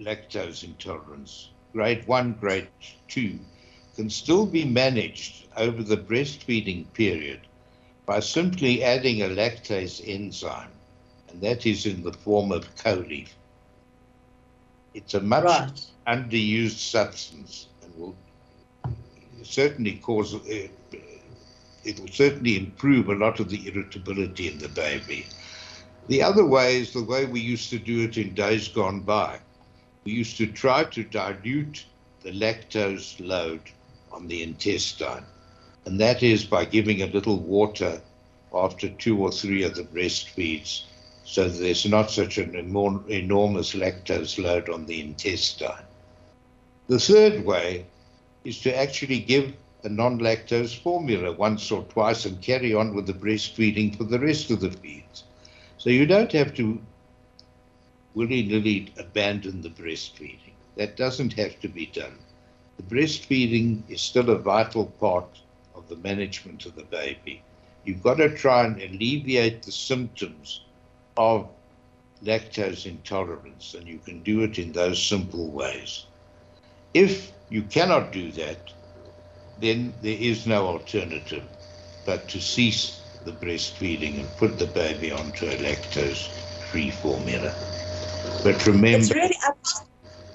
lactose 0.00 0.64
intolerance, 0.64 1.50
grade 1.74 2.06
one, 2.08 2.32
grade 2.32 2.68
two, 3.08 3.40
can 3.94 4.08
still 4.08 4.46
be 4.46 4.64
managed 4.64 5.48
over 5.58 5.82
the 5.82 5.98
breastfeeding 5.98 6.90
period 6.94 7.40
by 8.06 8.20
simply 8.20 8.82
adding 8.82 9.20
a 9.20 9.26
lactase 9.28 10.00
enzyme, 10.02 10.72
and 11.28 11.42
that 11.42 11.66
is 11.66 11.84
in 11.84 12.02
the 12.02 12.14
form 12.14 12.52
of 12.52 12.74
Colief. 12.76 13.28
It's 14.94 15.12
a 15.12 15.20
much 15.20 15.44
Right. 15.44 15.86
underused 16.06 16.78
substance 16.78 17.68
and 17.82 17.94
will 17.98 18.16
certainly 19.42 19.96
cause 19.98 20.34
uh, 20.34 20.68
it 21.84 22.00
will 22.00 22.08
certainly 22.08 22.56
improve 22.56 23.08
a 23.10 23.14
lot 23.14 23.40
of 23.40 23.50
the 23.50 23.68
irritability 23.68 24.48
in 24.48 24.58
the 24.58 24.68
baby. 24.70 25.26
The 26.08 26.22
other 26.22 26.44
way 26.44 26.76
is 26.76 26.92
the 26.92 27.02
way 27.02 27.26
we 27.26 27.40
used 27.40 27.70
to 27.70 27.78
do 27.78 28.02
it 28.04 28.16
in 28.16 28.34
days 28.34 28.68
gone 28.68 29.00
by. 29.00 29.40
We 30.04 30.12
used 30.12 30.36
to 30.38 30.46
try 30.46 30.84
to 30.84 31.04
dilute 31.04 31.84
the 32.22 32.32
lactose 32.32 33.20
load 33.20 33.60
on 34.10 34.26
the 34.26 34.42
intestine, 34.42 35.24
and 35.84 36.00
that 36.00 36.22
is 36.22 36.44
by 36.44 36.64
giving 36.64 37.02
a 37.02 37.06
little 37.06 37.38
water 37.38 38.00
after 38.54 38.88
two 38.88 39.18
or 39.18 39.30
three 39.30 39.62
of 39.62 39.74
the 39.74 39.84
breastfeeds 39.84 40.84
so 41.28 41.46
there's 41.46 41.84
not 41.84 42.10
such 42.10 42.38
an 42.38 42.54
enormous 42.54 43.74
lactose 43.74 44.42
load 44.42 44.70
on 44.70 44.86
the 44.86 45.02
intestine. 45.02 45.84
The 46.86 46.98
third 46.98 47.44
way 47.44 47.84
is 48.44 48.62
to 48.62 48.74
actually 48.74 49.18
give 49.18 49.52
a 49.84 49.90
non 49.90 50.18
lactose 50.20 50.74
formula 50.74 51.32
once 51.32 51.70
or 51.70 51.82
twice 51.82 52.24
and 52.24 52.40
carry 52.40 52.72
on 52.72 52.94
with 52.94 53.06
the 53.06 53.12
breastfeeding 53.12 53.94
for 53.94 54.04
the 54.04 54.18
rest 54.18 54.50
of 54.50 54.60
the 54.60 54.70
feeds. 54.70 55.24
So 55.78 55.90
you 55.90 56.06
don't 56.06 56.32
have 56.32 56.54
to 56.54 56.80
willy 58.14 58.42
nilly 58.42 58.92
abandon 58.98 59.62
the 59.62 59.70
breastfeeding. 59.70 60.54
That 60.76 60.96
doesn't 60.96 61.34
have 61.34 61.60
to 61.60 61.68
be 61.68 61.86
done. 61.86 62.18
The 62.76 62.82
breastfeeding 62.82 63.88
is 63.88 64.00
still 64.00 64.30
a 64.30 64.38
vital 64.38 64.86
part 64.86 65.40
of 65.76 65.88
the 65.88 65.96
management 65.96 66.66
of 66.66 66.74
the 66.74 66.82
baby. 66.82 67.42
You've 67.84 68.02
got 68.02 68.16
to 68.16 68.36
try 68.36 68.64
and 68.66 68.82
alleviate 68.82 69.62
the 69.62 69.72
symptoms 69.72 70.62
of 71.16 71.48
lactose 72.24 72.86
intolerance, 72.86 73.74
and 73.74 73.86
you 73.86 73.98
can 73.98 74.22
do 74.24 74.42
it 74.42 74.58
in 74.58 74.72
those 74.72 75.00
simple 75.00 75.46
ways. 75.46 76.06
If 76.92 77.32
you 77.50 77.62
cannot 77.62 78.10
do 78.10 78.32
that, 78.32 78.58
then 79.58 79.94
there 80.02 80.18
is 80.18 80.46
no 80.46 80.66
alternative 80.66 81.44
but 82.04 82.26
to 82.28 82.40
cease 82.40 83.02
the 83.28 83.46
breastfeeding 83.46 84.20
and 84.20 84.36
put 84.36 84.58
the 84.58 84.66
baby 84.66 85.12
onto 85.12 85.46
a 85.46 85.56
lactose 85.58 86.28
free 86.70 86.90
formula. 86.90 87.54
But 88.42 88.66
remember. 88.66 88.98
It's 88.98 89.10
really 89.14 89.36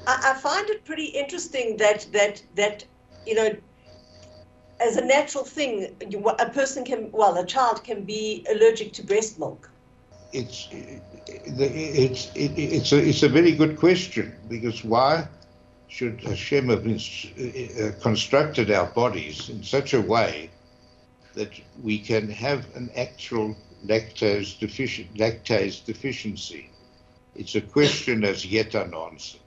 I, 0.07 0.31
I 0.31 0.33
find 0.35 0.69
it 0.69 0.85
pretty 0.85 1.05
interesting 1.05 1.77
that 1.77 2.05
that 2.11 2.43
that 2.55 2.85
you 3.25 3.35
know 3.35 3.55
as 4.79 4.97
a 4.97 5.05
natural 5.05 5.43
thing 5.43 5.95
a 6.39 6.49
person 6.49 6.83
can 6.85 7.11
well 7.11 7.37
a 7.37 7.45
child 7.45 7.83
can 7.83 8.03
be 8.03 8.45
allergic 8.51 8.93
to 8.93 9.03
breast 9.03 9.39
milk. 9.39 9.69
it's 10.33 10.67
it's 11.27 12.31
it's 12.35 12.91
a 12.91 12.99
it's 13.09 13.23
a 13.23 13.29
very 13.29 13.53
good 13.53 13.77
question 13.77 14.35
because 14.49 14.83
why 14.83 15.27
should 15.87 16.21
Hashem 16.21 16.69
have 16.69 16.85
uh, 16.87 17.91
constructed 18.01 18.71
our 18.71 18.87
bodies 18.87 19.49
in 19.49 19.63
such 19.63 19.93
a 19.93 20.01
way 20.01 20.49
that 21.33 21.51
we 21.81 21.99
can 21.99 22.29
have 22.29 22.65
an 22.75 22.89
actual 22.95 23.55
lactose 23.85 24.57
deficient 24.59 25.13
lactase 25.15 25.83
deficiency? 25.85 26.69
It's 27.35 27.55
a 27.55 27.61
question 27.61 28.21
that's 28.21 28.45
yet 28.45 28.75
unanswered. 28.75 29.41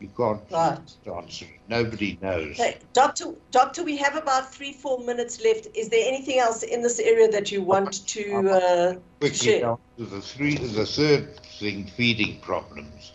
You 0.00 0.08
can't 0.16 0.40
Right. 0.50 0.78
answer 1.06 1.44
it. 1.44 1.60
Nobody 1.68 2.18
knows. 2.22 2.58
Okay, 2.58 2.78
doctor, 2.94 3.34
doctor, 3.50 3.84
we 3.84 3.98
have 3.98 4.16
about 4.16 4.52
three 4.54 4.72
four 4.72 4.98
minutes 5.04 5.42
left. 5.44 5.68
Is 5.74 5.90
there 5.90 6.06
anything 6.06 6.38
else 6.38 6.62
in 6.62 6.80
this 6.80 6.98
area 6.98 7.30
that 7.30 7.52
you 7.52 7.62
want 7.62 8.06
to 8.08 8.48
uh, 8.48 8.94
to 9.20 9.34
share? 9.34 9.76
the 9.98 10.20
three, 10.22 10.56
the 10.56 10.86
third 10.86 11.38
thing, 11.58 11.86
feeding 11.86 12.40
problems. 12.40 13.12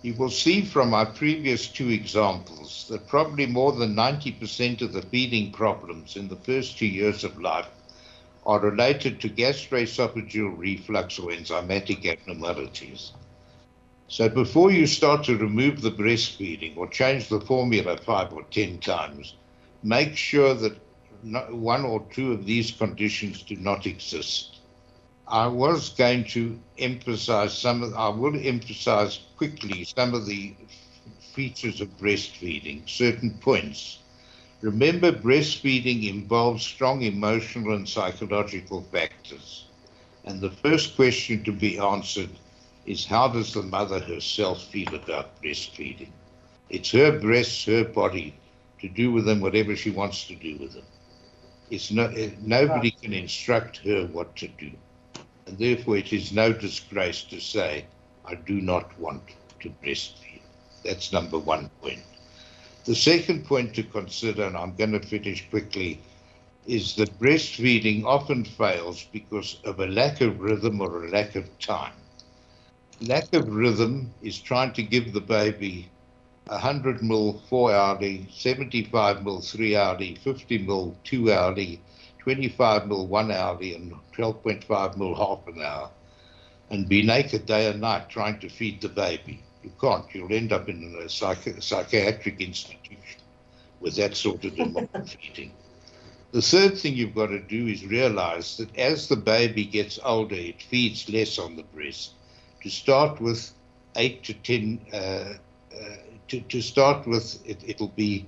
You 0.00 0.14
will 0.14 0.30
see 0.30 0.62
from 0.62 0.94
our 0.94 1.06
previous 1.06 1.66
two 1.66 1.88
examples 1.88 2.86
that 2.88 3.08
probably 3.08 3.46
more 3.46 3.72
than 3.72 3.96
90% 3.96 4.80
of 4.80 4.92
the 4.92 5.02
feeding 5.02 5.50
problems 5.50 6.16
in 6.16 6.28
the 6.28 6.36
first 6.36 6.78
two 6.78 6.86
years 6.86 7.24
of 7.24 7.40
life 7.40 7.66
are 8.46 8.60
related 8.60 9.20
to 9.20 9.28
gastroesophageal 9.28 10.56
reflux 10.56 11.18
or 11.18 11.30
enzymatic 11.30 12.06
abnormalities. 12.06 13.12
So 14.06 14.28
before 14.28 14.70
you 14.70 14.86
start 14.86 15.24
to 15.24 15.36
remove 15.36 15.82
the 15.82 15.90
breastfeeding 15.90 16.76
or 16.76 16.86
change 16.88 17.28
the 17.28 17.40
formula 17.40 17.98
five 17.98 18.32
or 18.32 18.44
ten 18.44 18.78
times, 18.78 19.34
make 19.82 20.16
sure 20.16 20.54
that 20.54 20.78
one 21.50 21.84
or 21.84 22.06
two 22.12 22.32
of 22.32 22.46
these 22.46 22.70
conditions 22.70 23.42
do 23.42 23.56
not 23.56 23.84
exist. 23.84 24.57
I 25.30 25.46
was 25.48 25.90
going 25.90 26.24
to 26.28 26.60
emphasize 26.78 27.56
some 27.56 27.82
of, 27.82 27.94
I 27.94 28.08
will 28.08 28.34
emphasize 28.36 29.20
quickly 29.36 29.84
some 29.84 30.14
of 30.14 30.26
the 30.26 30.54
features 31.20 31.80
of 31.80 31.96
breastfeeding, 31.98 32.88
certain 32.88 33.38
points. 33.38 34.00
Remember, 34.60 35.12
breastfeeding 35.12 36.08
involves 36.08 36.64
strong 36.64 37.02
emotional 37.02 37.74
and 37.74 37.88
psychological 37.88 38.82
factors. 38.82 39.66
And 40.24 40.40
the 40.40 40.50
first 40.50 40.96
question 40.96 41.44
to 41.44 41.52
be 41.52 41.78
answered 41.78 42.30
is 42.84 43.06
how 43.06 43.28
does 43.28 43.52
the 43.54 43.62
mother 43.62 44.00
herself 44.00 44.62
feel 44.64 44.94
about 44.94 45.42
breastfeeding? 45.42 46.12
It's 46.68 46.90
her 46.92 47.18
breasts, 47.18 47.64
her 47.66 47.84
body, 47.84 48.34
to 48.80 48.88
do 48.88 49.12
with 49.12 49.26
them 49.26 49.40
whatever 49.40 49.76
she 49.76 49.90
wants 49.90 50.26
to 50.28 50.34
do 50.34 50.56
with 50.58 50.72
them. 50.74 50.86
It's 51.70 51.90
no, 51.90 52.06
eh, 52.06 52.30
nobody 52.40 52.90
can 52.90 53.12
instruct 53.12 53.78
her 53.78 54.06
what 54.06 54.36
to 54.36 54.48
do. 54.48 54.72
Therefore, 55.52 55.96
it 55.96 56.12
is 56.12 56.32
no 56.32 56.52
disgrace 56.52 57.22
to 57.24 57.40
say, 57.40 57.86
I 58.24 58.34
do 58.34 58.60
not 58.60 58.98
want 58.98 59.22
to 59.60 59.70
breastfeed. 59.82 60.42
That's 60.84 61.12
number 61.12 61.38
one 61.38 61.70
point. 61.80 62.02
The 62.84 62.94
second 62.94 63.44
point 63.46 63.74
to 63.74 63.82
consider, 63.82 64.44
and 64.44 64.56
I'm 64.56 64.74
going 64.74 64.92
to 64.92 65.00
finish 65.00 65.48
quickly, 65.50 66.00
is 66.66 66.94
that 66.96 67.18
breastfeeding 67.18 68.04
often 68.04 68.44
fails 68.44 69.04
because 69.12 69.58
of 69.64 69.80
a 69.80 69.86
lack 69.86 70.20
of 70.20 70.40
rhythm 70.40 70.80
or 70.80 71.04
a 71.04 71.10
lack 71.10 71.34
of 71.34 71.58
time. 71.58 71.92
Lack 73.00 73.32
of 73.32 73.48
rhythm 73.48 74.12
is 74.22 74.38
trying 74.38 74.72
to 74.74 74.82
give 74.82 75.12
the 75.12 75.20
baby 75.20 75.88
100 76.46 77.02
mil 77.02 77.42
4 77.48 77.72
hourly, 77.72 78.26
75 78.32 79.24
mil 79.24 79.40
3 79.40 79.76
hourly, 79.76 80.14
50 80.16 80.58
mil 80.58 80.96
2 81.04 81.32
hourly, 81.32 81.80
25 82.20 82.86
mil 82.86 83.06
1 83.06 83.30
hourly, 83.30 83.74
and 83.74 83.92
12.5 84.16 84.96
mil 84.96 85.14
half 85.14 85.46
an 85.46 85.62
hour, 85.62 85.90
and 86.70 86.88
be 86.88 87.02
naked 87.02 87.46
day 87.46 87.70
and 87.70 87.80
night 87.80 88.08
trying 88.08 88.38
to 88.40 88.48
feed 88.48 88.80
the 88.80 88.88
baby. 88.88 89.42
You 89.62 89.72
can't. 89.80 90.04
You'll 90.14 90.32
end 90.32 90.52
up 90.52 90.68
in 90.68 90.94
a 91.02 91.08
psych- 91.08 91.62
psychiatric 91.62 92.40
institution 92.40 93.20
with 93.80 93.96
that 93.96 94.16
sort 94.16 94.44
of 94.44 94.54
demand 94.54 94.88
feeding. 95.20 95.52
The 96.32 96.42
third 96.42 96.78
thing 96.78 96.94
you've 96.94 97.14
got 97.14 97.28
to 97.28 97.40
do 97.40 97.66
is 97.66 97.86
realize 97.86 98.58
that 98.58 98.76
as 98.76 99.08
the 99.08 99.16
baby 99.16 99.64
gets 99.64 99.98
older, 100.04 100.34
it 100.34 100.62
feeds 100.62 101.08
less 101.08 101.38
on 101.38 101.56
the 101.56 101.62
breast. 101.62 102.12
To 102.62 102.70
start 102.70 103.20
with, 103.20 103.50
eight 103.96 104.24
to 104.24 104.34
ten. 104.34 104.80
Uh, 104.92 105.34
uh, 105.74 105.96
to, 106.28 106.40
to 106.40 106.60
start 106.60 107.06
with, 107.06 107.38
it, 107.46 107.62
it'll 107.66 107.88
be 107.88 108.26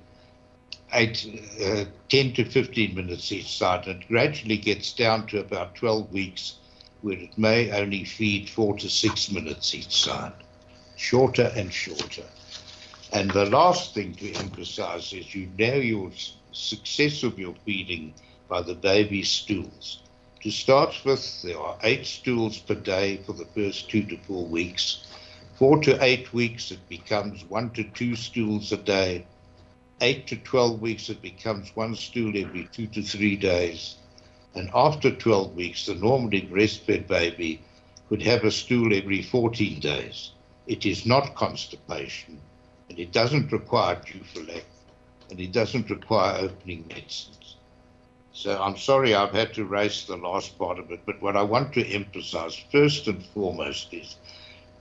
eight, 0.92 1.26
uh, 1.62 1.84
10 2.08 2.32
to 2.34 2.44
15 2.44 2.94
minutes 2.94 3.32
each 3.32 3.56
side, 3.56 3.86
and 3.86 4.02
it 4.02 4.08
gradually 4.08 4.56
gets 4.56 4.92
down 4.92 5.26
to 5.28 5.40
about 5.40 5.74
12 5.74 6.10
weeks, 6.12 6.58
where 7.00 7.18
it 7.18 7.36
may 7.38 7.70
only 7.70 8.04
feed 8.04 8.48
four 8.48 8.76
to 8.78 8.88
six 8.88 9.30
minutes 9.30 9.74
each 9.74 9.92
side, 10.04 10.32
shorter 10.96 11.52
and 11.56 11.72
shorter. 11.72 12.24
And 13.12 13.30
the 13.30 13.46
last 13.46 13.94
thing 13.94 14.14
to 14.16 14.32
emphasize 14.34 15.12
is 15.12 15.34
you 15.34 15.50
know 15.58 15.74
your 15.74 16.10
success 16.52 17.22
of 17.22 17.38
your 17.38 17.54
feeding 17.64 18.14
by 18.48 18.62
the 18.62 18.74
baby 18.74 19.22
stools. 19.22 20.02
To 20.42 20.50
start 20.50 20.94
with, 21.04 21.42
there 21.42 21.58
are 21.58 21.78
eight 21.82 22.06
stools 22.06 22.58
per 22.58 22.74
day 22.74 23.18
for 23.18 23.32
the 23.32 23.44
first 23.46 23.90
two 23.90 24.04
to 24.04 24.16
four 24.16 24.46
weeks. 24.46 25.06
Four 25.54 25.82
to 25.82 26.02
eight 26.02 26.32
weeks, 26.32 26.70
it 26.70 26.88
becomes 26.88 27.44
one 27.44 27.70
to 27.70 27.84
two 27.84 28.16
stools 28.16 28.72
a 28.72 28.76
day. 28.78 29.26
8 30.00 30.26
to 30.28 30.36
12 30.36 30.80
weeks, 30.80 31.08
it 31.10 31.20
becomes 31.20 31.74
one 31.76 31.94
stool 31.94 32.32
every 32.36 32.68
two 32.72 32.86
to 32.88 33.02
three 33.02 33.36
days. 33.36 33.96
And 34.54 34.70
after 34.74 35.10
12 35.10 35.54
weeks, 35.54 35.86
the 35.86 35.94
normally 35.94 36.42
breastfed 36.42 37.06
baby 37.06 37.62
could 38.08 38.22
have 38.22 38.44
a 38.44 38.50
stool 38.50 38.94
every 38.94 39.22
14 39.22 39.78
days. 39.80 40.32
It 40.66 40.86
is 40.86 41.06
not 41.06 41.34
constipation, 41.34 42.40
and 42.88 42.98
it 42.98 43.12
doesn't 43.12 43.52
require 43.52 43.96
Duphalac, 43.96 44.64
and 45.30 45.40
it 45.40 45.52
doesn't 45.52 45.90
require 45.90 46.38
opening 46.44 46.86
medicines. 46.88 47.56
So 48.32 48.60
I'm 48.60 48.76
sorry 48.76 49.14
I've 49.14 49.34
had 49.34 49.54
to 49.54 49.64
race 49.64 50.04
the 50.04 50.16
last 50.16 50.58
part 50.58 50.78
of 50.78 50.90
it, 50.90 51.00
but 51.04 51.20
what 51.20 51.36
I 51.36 51.42
want 51.42 51.72
to 51.74 51.86
emphasize 51.86 52.56
first 52.72 53.06
and 53.06 53.24
foremost 53.26 53.92
is 53.92 54.16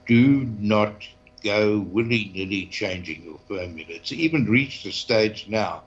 do 0.06 0.44
not 0.58 1.06
go 1.42 1.80
willy 1.80 2.30
nilly 2.34 2.66
changing 2.66 3.22
your 3.24 3.38
formula. 3.48 3.88
It's 3.88 4.12
even 4.12 4.44
reached 4.44 4.86
a 4.86 4.92
stage 4.92 5.46
now 5.48 5.82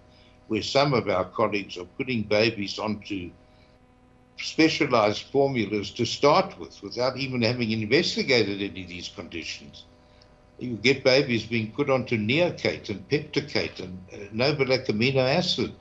where 0.47 0.61
some 0.61 0.93
of 0.93 1.09
our 1.09 1.25
colleagues 1.25 1.77
are 1.77 1.85
putting 1.97 2.23
babies 2.23 2.79
onto 2.79 3.31
specialized 4.37 5.23
formulas 5.23 5.91
to 5.91 6.05
start 6.05 6.59
with 6.59 6.81
without 6.81 7.17
even 7.17 7.41
having 7.41 7.71
investigated 7.71 8.61
any 8.61 8.83
of 8.83 8.89
these 8.89 9.07
conditions. 9.07 9.85
You 10.59 10.75
get 10.75 11.03
babies 11.03 11.45
being 11.45 11.71
put 11.71 11.89
onto 11.89 12.17
Neocate 12.17 12.89
and 12.89 13.07
Pepticate 13.09 13.79
and 13.79 13.97
uh, 14.11 14.17
Novalac 14.33 14.87
amino 14.87 15.17
acid 15.17 15.73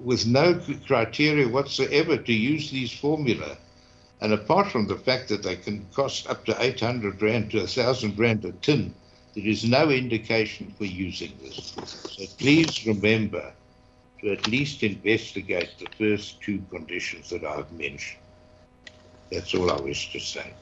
with 0.00 0.26
no 0.26 0.60
criteria 0.86 1.48
whatsoever 1.48 2.16
to 2.16 2.32
use 2.32 2.70
these 2.70 2.92
formula. 2.92 3.56
And 4.20 4.32
apart 4.32 4.70
from 4.70 4.86
the 4.86 4.96
fact 4.96 5.28
that 5.28 5.42
they 5.42 5.56
can 5.56 5.86
cost 5.94 6.28
up 6.28 6.44
to 6.46 6.56
800 6.60 7.22
Rand 7.22 7.52
to 7.52 7.58
1,000 7.58 8.18
Rand 8.18 8.44
a 8.44 8.52
tin, 8.52 8.94
there 9.34 9.46
is 9.46 9.64
no 9.64 9.90
indication 9.90 10.74
for 10.76 10.84
using 10.84 11.32
this. 11.40 11.72
So 11.84 12.24
please 12.38 12.86
remember 12.86 13.52
to 14.20 14.32
at 14.32 14.48
least 14.48 14.82
investigate 14.82 15.70
the 15.78 15.86
first 15.96 16.40
two 16.42 16.60
conditions 16.70 17.30
that 17.30 17.44
I've 17.44 17.70
mentioned. 17.72 18.20
That's 19.30 19.54
all 19.54 19.70
I 19.70 19.80
wish 19.80 20.12
to 20.12 20.18
say. 20.18 20.52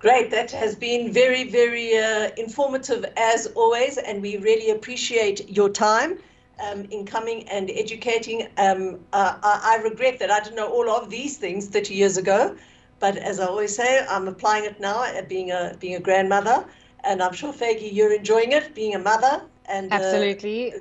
Great. 0.00 0.30
That 0.30 0.50
has 0.52 0.74
been 0.74 1.12
very, 1.12 1.44
very 1.44 1.96
uh, 1.96 2.30
informative 2.36 3.04
as 3.16 3.46
always, 3.54 3.98
and 3.98 4.22
we 4.22 4.36
really 4.38 4.70
appreciate 4.70 5.48
your 5.48 5.68
time 5.68 6.18
um, 6.60 6.84
in 6.90 7.06
coming 7.06 7.48
and 7.48 7.70
educating. 7.70 8.48
Um, 8.56 9.00
uh, 9.12 9.38
I, 9.42 9.78
I, 9.78 9.82
regret 9.82 10.18
that 10.18 10.30
I 10.30 10.40
didn't 10.40 10.56
know 10.56 10.68
all 10.68 10.90
of 10.90 11.10
these 11.10 11.36
things 11.36 11.68
30 11.68 11.94
years 11.94 12.16
ago, 12.16 12.56
but 13.00 13.16
as 13.16 13.40
I 13.40 13.46
always 13.46 13.74
say, 13.74 14.04
I'm 14.08 14.28
applying 14.28 14.64
it 14.64 14.80
now, 14.80 15.02
uh, 15.02 15.22
being 15.22 15.50
a 15.50 15.76
being 15.78 15.94
a 15.94 16.00
grandmother, 16.00 16.64
and 17.04 17.22
I'm 17.22 17.32
sure 17.32 17.52
Fagi, 17.52 17.92
you're 17.92 18.12
enjoying 18.12 18.52
it, 18.52 18.74
being 18.74 18.94
a 18.94 18.98
mother. 18.98 19.42
And 19.66 19.92
uh, 19.92 19.96
absolutely, 19.96 20.74
uh, 20.74 20.78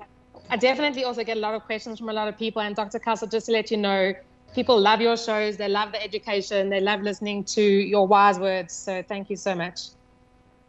I 0.50 0.58
definitely 0.58 1.04
also 1.04 1.24
get 1.24 1.38
a 1.38 1.40
lot 1.40 1.54
of 1.54 1.64
questions 1.64 2.00
from 2.00 2.10
a 2.10 2.14
lot 2.14 2.28
of 2.28 2.38
people. 2.38 2.62
And 2.62 2.76
Dr. 2.76 3.00
Kussel, 3.00 3.30
just 3.30 3.48
to 3.48 3.52
let 3.52 3.70
you 3.70 3.78
know, 3.78 4.14
people 4.56 4.80
love 4.80 5.02
your 5.02 5.18
shows, 5.18 5.58
they 5.58 5.68
love 5.68 5.92
the 5.92 6.02
education, 6.02 6.70
they 6.70 6.82
love 6.82 7.02
listening 7.02 7.44
to 7.46 7.62
your 7.62 8.08
wise 8.08 8.40
words. 8.40 8.74
So 8.74 9.04
thank 9.08 9.30
you 9.30 9.36
so 9.36 9.54
much. 9.56 9.80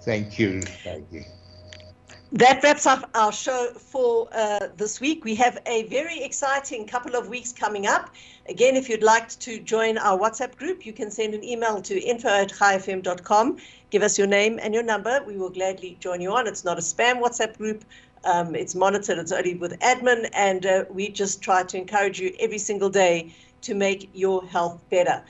Thank 0.02 0.38
you. 0.38 0.62
Thank 0.62 1.06
you. 1.12 1.24
That 2.32 2.62
wraps 2.62 2.84
up 2.84 3.08
our 3.14 3.32
show 3.32 3.72
for 3.74 4.28
uh, 4.32 4.68
this 4.76 5.00
week. 5.00 5.24
We 5.24 5.34
have 5.36 5.56
a 5.64 5.84
very 5.84 6.22
exciting 6.22 6.86
couple 6.86 7.16
of 7.16 7.30
weeks 7.30 7.54
coming 7.54 7.86
up. 7.86 8.10
Again, 8.50 8.76
if 8.76 8.86
you'd 8.86 9.02
like 9.02 9.30
to 9.30 9.58
join 9.58 9.96
our 9.96 10.18
WhatsApp 10.18 10.54
group, 10.56 10.84
you 10.84 10.92
can 10.92 11.10
send 11.10 11.32
an 11.32 11.42
email 11.42 11.80
to 11.80 11.98
info 11.98 12.28
at 12.28 12.50
chaifm.com. 12.50 13.56
Give 13.88 14.02
us 14.02 14.18
your 14.18 14.26
name 14.26 14.60
and 14.62 14.74
your 14.74 14.82
number. 14.82 15.24
We 15.26 15.38
will 15.38 15.48
gladly 15.48 15.96
join 16.00 16.20
you 16.20 16.30
on. 16.32 16.46
It's 16.46 16.66
not 16.66 16.76
a 16.76 16.82
spam 16.82 17.22
WhatsApp 17.22 17.56
group. 17.56 17.82
Um, 18.24 18.54
it's 18.54 18.74
monitored. 18.74 19.16
It's 19.16 19.32
only 19.32 19.54
with 19.54 19.78
admin, 19.78 20.28
and 20.34 20.66
uh, 20.66 20.84
we 20.90 21.08
just 21.08 21.40
try 21.40 21.62
to 21.62 21.78
encourage 21.78 22.20
you 22.20 22.34
every 22.40 22.58
single 22.58 22.90
day 22.90 23.32
to 23.62 23.74
make 23.74 24.10
your 24.12 24.44
health 24.44 24.78
better. 24.90 25.22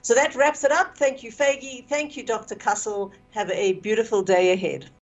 So 0.00 0.14
that 0.14 0.34
wraps 0.34 0.64
it 0.64 0.72
up. 0.72 0.96
Thank 0.96 1.22
you, 1.22 1.30
Fagi. 1.30 1.86
Thank 1.86 2.16
you, 2.16 2.22
Dr. 2.22 2.54
Kussel. 2.54 3.10
Have 3.32 3.50
a 3.50 3.74
beautiful 3.74 4.22
day 4.22 4.52
ahead. 4.52 4.88